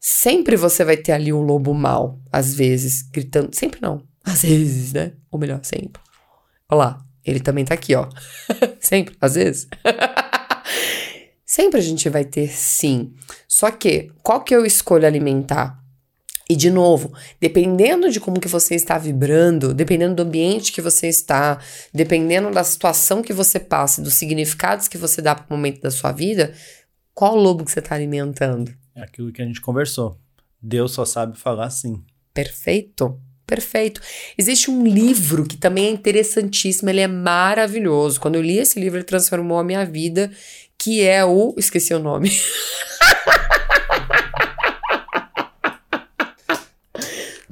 [0.01, 3.55] sempre você vai ter ali um lobo mal, às vezes, gritando.
[3.55, 5.13] Sempre não, às vezes, né?
[5.31, 6.03] Ou melhor, sempre.
[6.69, 8.09] Olha lá, ele também tá aqui, ó.
[8.81, 9.69] sempre, às vezes.
[11.45, 13.13] sempre a gente vai ter sim.
[13.49, 15.83] Só que, qual que eu escolho alimentar?
[16.49, 21.09] E de novo, dependendo de como que você está vibrando, dependendo do ambiente que você
[21.09, 21.59] está,
[21.93, 25.91] dependendo da situação que você passa, dos significados que você dá para o momento da
[25.91, 26.53] sua vida,
[27.15, 28.75] qual lobo que você está alimentando?
[28.95, 30.19] É aquilo que a gente conversou.
[30.61, 32.05] Deus só sabe falar sim.
[32.35, 33.19] Perfeito.
[33.47, 34.01] Perfeito.
[34.39, 38.21] Existe um livro que também é interessantíssimo, ele é maravilhoso.
[38.21, 40.31] Quando eu li esse livro, ele transformou a minha vida,
[40.79, 41.55] que é o.
[41.57, 42.31] Esqueci o nome.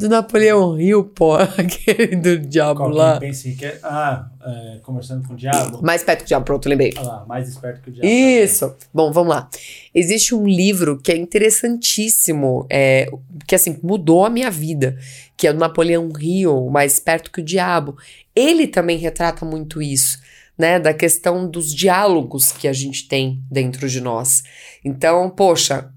[0.03, 3.14] do Napoleão Hill, pô, aquele do diabo Qual lá.
[3.14, 3.78] que pense que é?
[3.82, 5.80] Ah, é, conversando com o diabo.
[5.82, 6.92] Mais perto que o diabo, pronto, lembrei.
[6.96, 8.09] Ah lá, mais esperto que o diabo.
[8.09, 8.74] Isso.
[8.92, 9.48] Bom, vamos lá.
[9.94, 13.09] Existe um livro que é interessantíssimo, é,
[13.46, 14.98] que assim, mudou a minha vida,
[15.36, 17.96] que é do Napoleão Hill, Mais Esperto que o Diabo.
[18.34, 20.18] Ele também retrata muito isso,
[20.57, 24.42] né, da questão dos diálogos que a gente tem dentro de nós.
[24.84, 25.90] Então, poxa,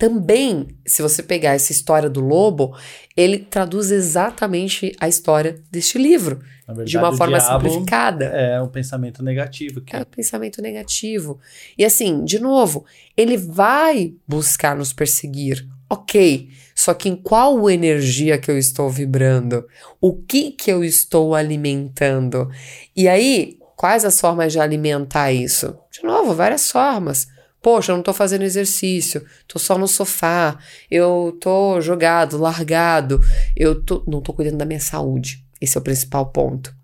[0.00, 2.74] também, se você pegar essa história do lobo,
[3.14, 6.40] ele traduz exatamente a história deste livro.
[6.66, 8.24] Verdade, de uma forma simplificada.
[8.24, 9.82] É um pensamento negativo.
[9.82, 9.94] Que...
[9.94, 11.38] É um pensamento negativo.
[11.76, 15.68] E assim, de novo, ele vai buscar nos perseguir.
[15.90, 16.48] Ok.
[16.74, 19.66] Só que em qual energia que eu estou vibrando?
[20.00, 22.48] O que que eu estou alimentando?
[22.96, 25.76] E aí, quais as formas de alimentar isso?
[25.92, 27.28] De novo, várias formas.
[27.62, 30.58] Poxa, eu não tô fazendo exercício, tô só no sofá,
[30.90, 33.20] eu tô jogado, largado,
[33.54, 35.44] eu tô, não tô cuidando da minha saúde.
[35.60, 36.74] Esse é o principal ponto.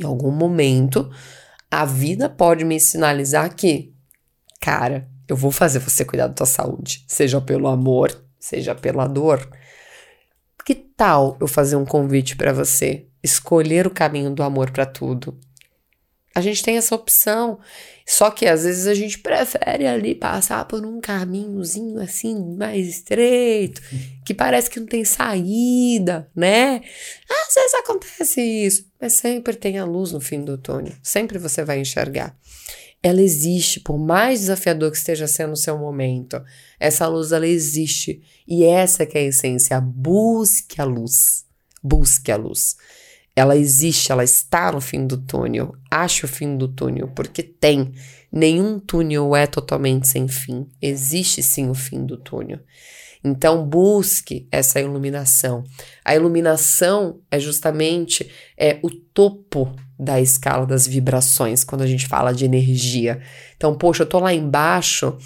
[0.00, 1.10] Em algum momento,
[1.70, 3.92] a vida pode me sinalizar que,
[4.60, 9.46] cara, eu vou fazer você cuidar da tua saúde, seja pelo amor, seja pela dor.
[10.64, 15.38] Que tal eu fazer um convite para você escolher o caminho do amor para tudo?
[16.34, 17.58] A gente tem essa opção.
[18.06, 23.80] Só que às vezes a gente prefere ali passar por um caminhozinho assim mais estreito,
[24.24, 26.82] que parece que não tem saída, né?
[27.30, 30.92] Às vezes acontece isso, mas sempre tem a luz no fim do túnel.
[31.02, 32.36] Sempre você vai enxergar.
[33.02, 36.40] Ela existe, por mais desafiador que esteja sendo o seu momento.
[36.78, 39.80] Essa luz ela existe e essa que é a essência.
[39.80, 41.44] Busque a luz.
[41.82, 42.76] Busque a luz
[43.34, 45.74] ela existe, ela está no fim do túnel.
[45.90, 47.92] Ache o fim do túnel, porque tem.
[48.30, 50.66] Nenhum túnel é totalmente sem fim.
[50.80, 52.60] Existe sim o fim do túnel.
[53.24, 55.64] Então busque essa iluminação.
[56.04, 58.28] A iluminação é justamente
[58.58, 63.22] é o topo da escala das vibrações quando a gente fala de energia.
[63.56, 65.16] Então, poxa, eu tô lá embaixo.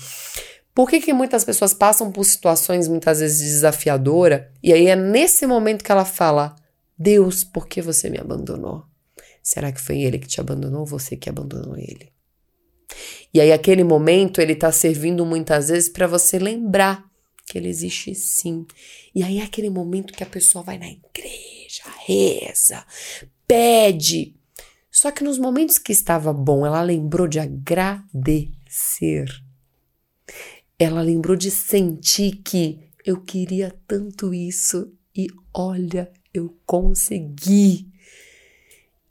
[0.74, 5.46] Por que, que muitas pessoas passam por situações muitas vezes desafiadoras e aí é nesse
[5.46, 6.54] momento que ela fala:
[6.98, 8.84] Deus, por que você me abandonou?
[9.42, 12.10] Será que foi ele que te abandonou ou você que abandonou ele?
[13.32, 17.04] E aí, aquele momento, ele está servindo muitas vezes para você lembrar
[17.46, 18.66] que ele existe sim.
[19.14, 22.84] E aí, é aquele momento que a pessoa vai na igreja, reza,
[23.46, 24.34] pede.
[24.90, 29.26] Só que nos momentos que estava bom, ela lembrou de agradecer.
[30.78, 37.88] Ela lembrou de sentir que eu queria tanto isso e olha, eu consegui.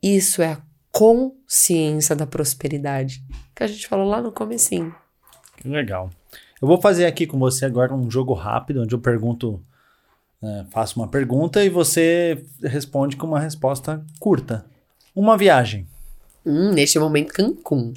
[0.02, 0.62] Isso é a
[0.92, 3.24] consciência da prosperidade
[3.54, 4.96] que a gente falou lá no comecinho.
[5.58, 6.10] Que legal.
[6.62, 9.62] Eu vou fazer aqui com você agora um jogo rápido, onde eu pergunto,
[10.42, 14.66] é, faço uma pergunta e você responde com uma resposta curta.
[15.14, 15.88] Uma viagem.
[16.46, 17.94] Hum, neste momento, Cancún.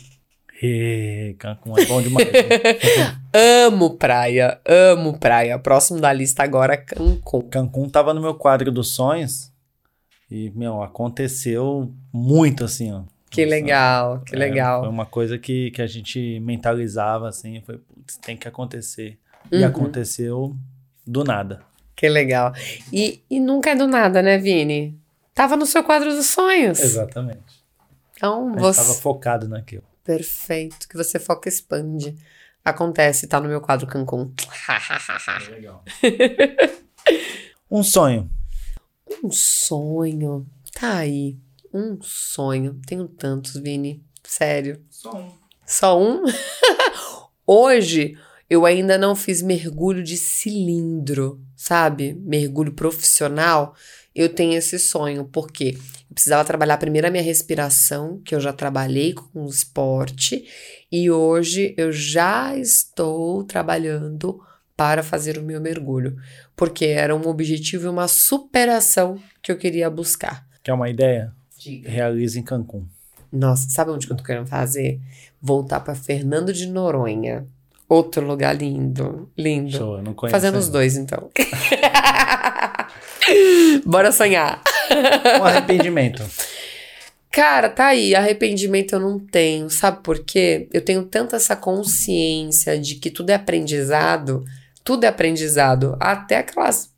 [0.61, 2.29] E, Cancún é bom demais.
[3.67, 5.59] amo praia, amo praia.
[5.59, 7.49] Próximo da lista agora, Cancún.
[7.49, 9.53] Cancún tava no meu quadro dos sonhos
[10.31, 13.03] e, meu, aconteceu muito assim, ó.
[13.31, 14.81] Que Nossa, legal, que é, legal.
[14.81, 19.19] Foi uma coisa que, que a gente mentalizava assim, foi, putz, tem que acontecer.
[19.53, 19.61] Uhum.
[19.61, 20.57] E aconteceu
[21.07, 21.61] do nada.
[21.95, 22.53] Que legal.
[22.93, 24.99] E, e nunca é do nada, né, Vini?
[25.35, 26.81] Tava no seu quadro dos sonhos.
[26.81, 27.63] Exatamente.
[28.17, 28.81] Então, você...
[28.81, 29.85] Tava focado naquilo.
[30.09, 30.89] Perfeito.
[30.89, 32.17] Que você foca e expande.
[32.65, 34.33] Acontece, tá no meu quadro Cancún.
[35.53, 35.85] Legal.
[37.71, 38.31] Um sonho.
[39.23, 40.47] Um sonho.
[40.73, 41.37] Tá aí.
[41.75, 42.81] Um sonho.
[42.87, 44.03] Tenho tantos, Vini.
[44.25, 44.83] Sério.
[44.89, 45.33] Só um.
[45.67, 46.23] Só um?
[47.47, 52.15] Hoje eu ainda não fiz mergulho de cilindro, sabe?
[52.15, 53.75] Mergulho profissional.
[54.15, 58.53] Eu tenho esse sonho, porque eu precisava trabalhar primeiro a minha respiração, que eu já
[58.53, 60.45] trabalhei com o esporte,
[60.91, 64.41] e hoje eu já estou trabalhando
[64.77, 66.17] para fazer o meu mergulho,
[66.55, 70.47] porque era um objetivo e uma superação que eu queria buscar.
[70.63, 71.33] Quer uma ideia?
[71.59, 71.91] Diga.
[71.91, 72.87] Realize em Cancún.
[73.31, 75.01] Nossa, sabe onde que eu tô querendo fazer?
[75.41, 77.47] Voltar para Fernando de Noronha.
[77.89, 79.71] Outro lugar lindo, lindo.
[79.71, 80.33] Show, eu não conheço.
[80.33, 80.79] Fazendo os ainda.
[80.79, 81.31] dois, então.
[83.87, 84.63] Bora sonhar.
[85.41, 86.23] Um arrependimento.
[87.31, 89.71] Cara, tá aí, arrependimento eu não tenho.
[89.71, 90.69] Sabe por quê?
[90.73, 94.45] Eu tenho tanta essa consciência de que tudo é aprendizado.
[94.85, 95.97] Tudo é aprendizado.
[95.99, 96.91] Até aquelas.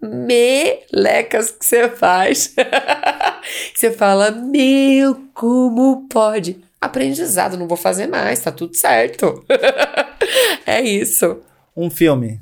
[0.00, 2.54] Melecas que você faz.
[3.74, 6.67] que você fala, meu, como pode?
[6.80, 9.44] Aprendizado, não vou fazer mais, tá tudo certo.
[10.66, 11.40] é isso.
[11.76, 12.40] Um filme.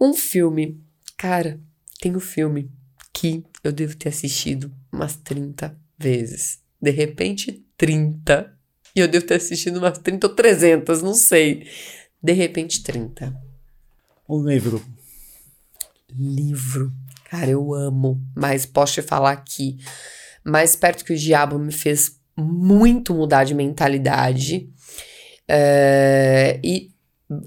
[0.00, 0.80] Um filme.
[1.16, 1.60] Cara,
[2.00, 2.70] tem um filme
[3.12, 6.60] que eu devo ter assistido umas 30 vezes.
[6.80, 8.56] De repente, 30.
[8.94, 11.68] E eu devo ter assistido umas 30 ou 300, não sei.
[12.22, 13.34] De repente, 30.
[14.28, 14.84] Um livro.
[16.10, 16.92] Livro.
[17.30, 18.20] Cara, eu amo.
[18.34, 19.78] Mas posso te falar que
[20.44, 24.68] Mais Perto que o Diabo me fez muito mudar de mentalidade.
[25.48, 26.90] É, e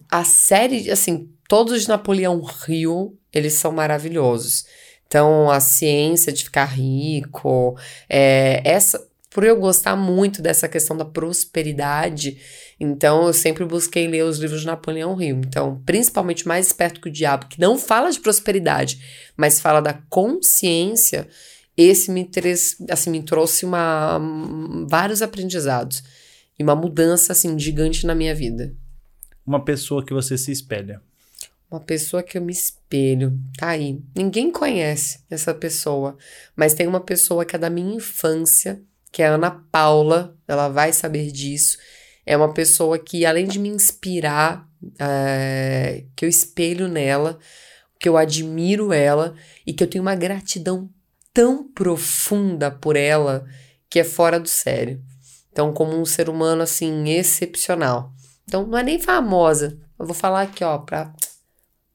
[0.09, 4.65] a série, assim, todos de Napoleão Rio, eles são maravilhosos.
[5.07, 7.77] Então, a ciência de ficar rico,
[8.09, 12.37] é, essa, por eu gostar muito dessa questão da prosperidade,
[12.79, 15.41] então eu sempre busquei ler os livros de Napoleão Rio.
[15.45, 18.99] Então, principalmente mais esperto que o diabo, que não fala de prosperidade,
[19.35, 21.27] mas fala da consciência,
[21.81, 24.19] esse me, tres- assim, me trouxe uma,
[24.89, 26.03] vários aprendizados
[26.57, 28.73] e uma mudança assim gigante na minha vida.
[29.45, 31.01] Uma pessoa que você se espelha.
[31.69, 34.01] Uma pessoa que eu me espelho, tá aí.
[34.15, 36.17] Ninguém conhece essa pessoa,
[36.55, 40.67] mas tem uma pessoa que é da minha infância, que é a Ana Paula, ela
[40.67, 41.77] vai saber disso.
[42.25, 44.67] É uma pessoa que, além de me inspirar,
[44.99, 47.39] é, que eu espelho nela,
[47.99, 49.33] que eu admiro ela
[49.65, 50.89] e que eu tenho uma gratidão
[51.33, 53.45] tão profunda por ela
[53.89, 55.01] que é fora do sério.
[55.51, 58.13] Então, como um ser humano assim excepcional.
[58.45, 59.77] Então, não é nem famosa.
[59.99, 61.13] Eu vou falar aqui, ó, pra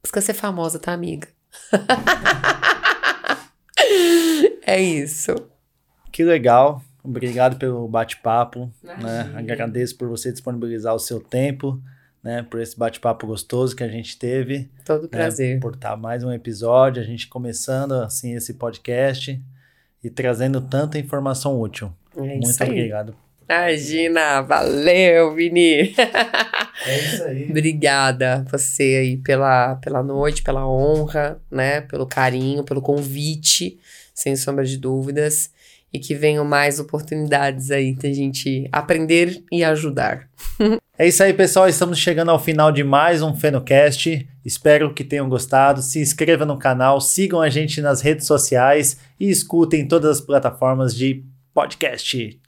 [0.03, 1.29] busca ser famosa, tá, amiga?
[4.63, 5.35] é isso.
[6.13, 6.83] Que legal.
[7.03, 8.71] Obrigado pelo bate-papo.
[8.83, 9.33] Né?
[9.35, 11.81] Agradeço por você disponibilizar o seu tempo,
[12.27, 12.43] né?
[12.43, 14.69] Por esse bate-papo gostoso que a gente teve.
[14.85, 15.61] Todo né, prazer.
[15.61, 19.41] por estar mais um episódio, a gente começando assim esse podcast
[20.03, 21.93] e trazendo tanta informação útil.
[22.17, 22.69] É Muito isso aí.
[22.69, 23.15] obrigado.
[23.49, 25.95] Imagina, valeu, Vini.
[26.85, 27.47] É isso aí.
[27.49, 31.83] Obrigada você aí pela, pela noite, pela honra, né?
[31.83, 33.79] Pelo carinho, pelo convite,
[34.13, 35.53] sem sombra de dúvidas.
[35.97, 40.29] E que venham mais oportunidades aí da gente aprender e ajudar.
[40.99, 41.69] É isso aí, pessoal.
[41.69, 44.27] Estamos chegando ao final de mais um FenoCast.
[44.43, 45.83] Espero que tenham gostado.
[45.83, 50.95] Se inscreva no canal, sigam a gente nas redes sociais e escutem todas as plataformas
[50.95, 51.23] de
[51.53, 52.41] podcast.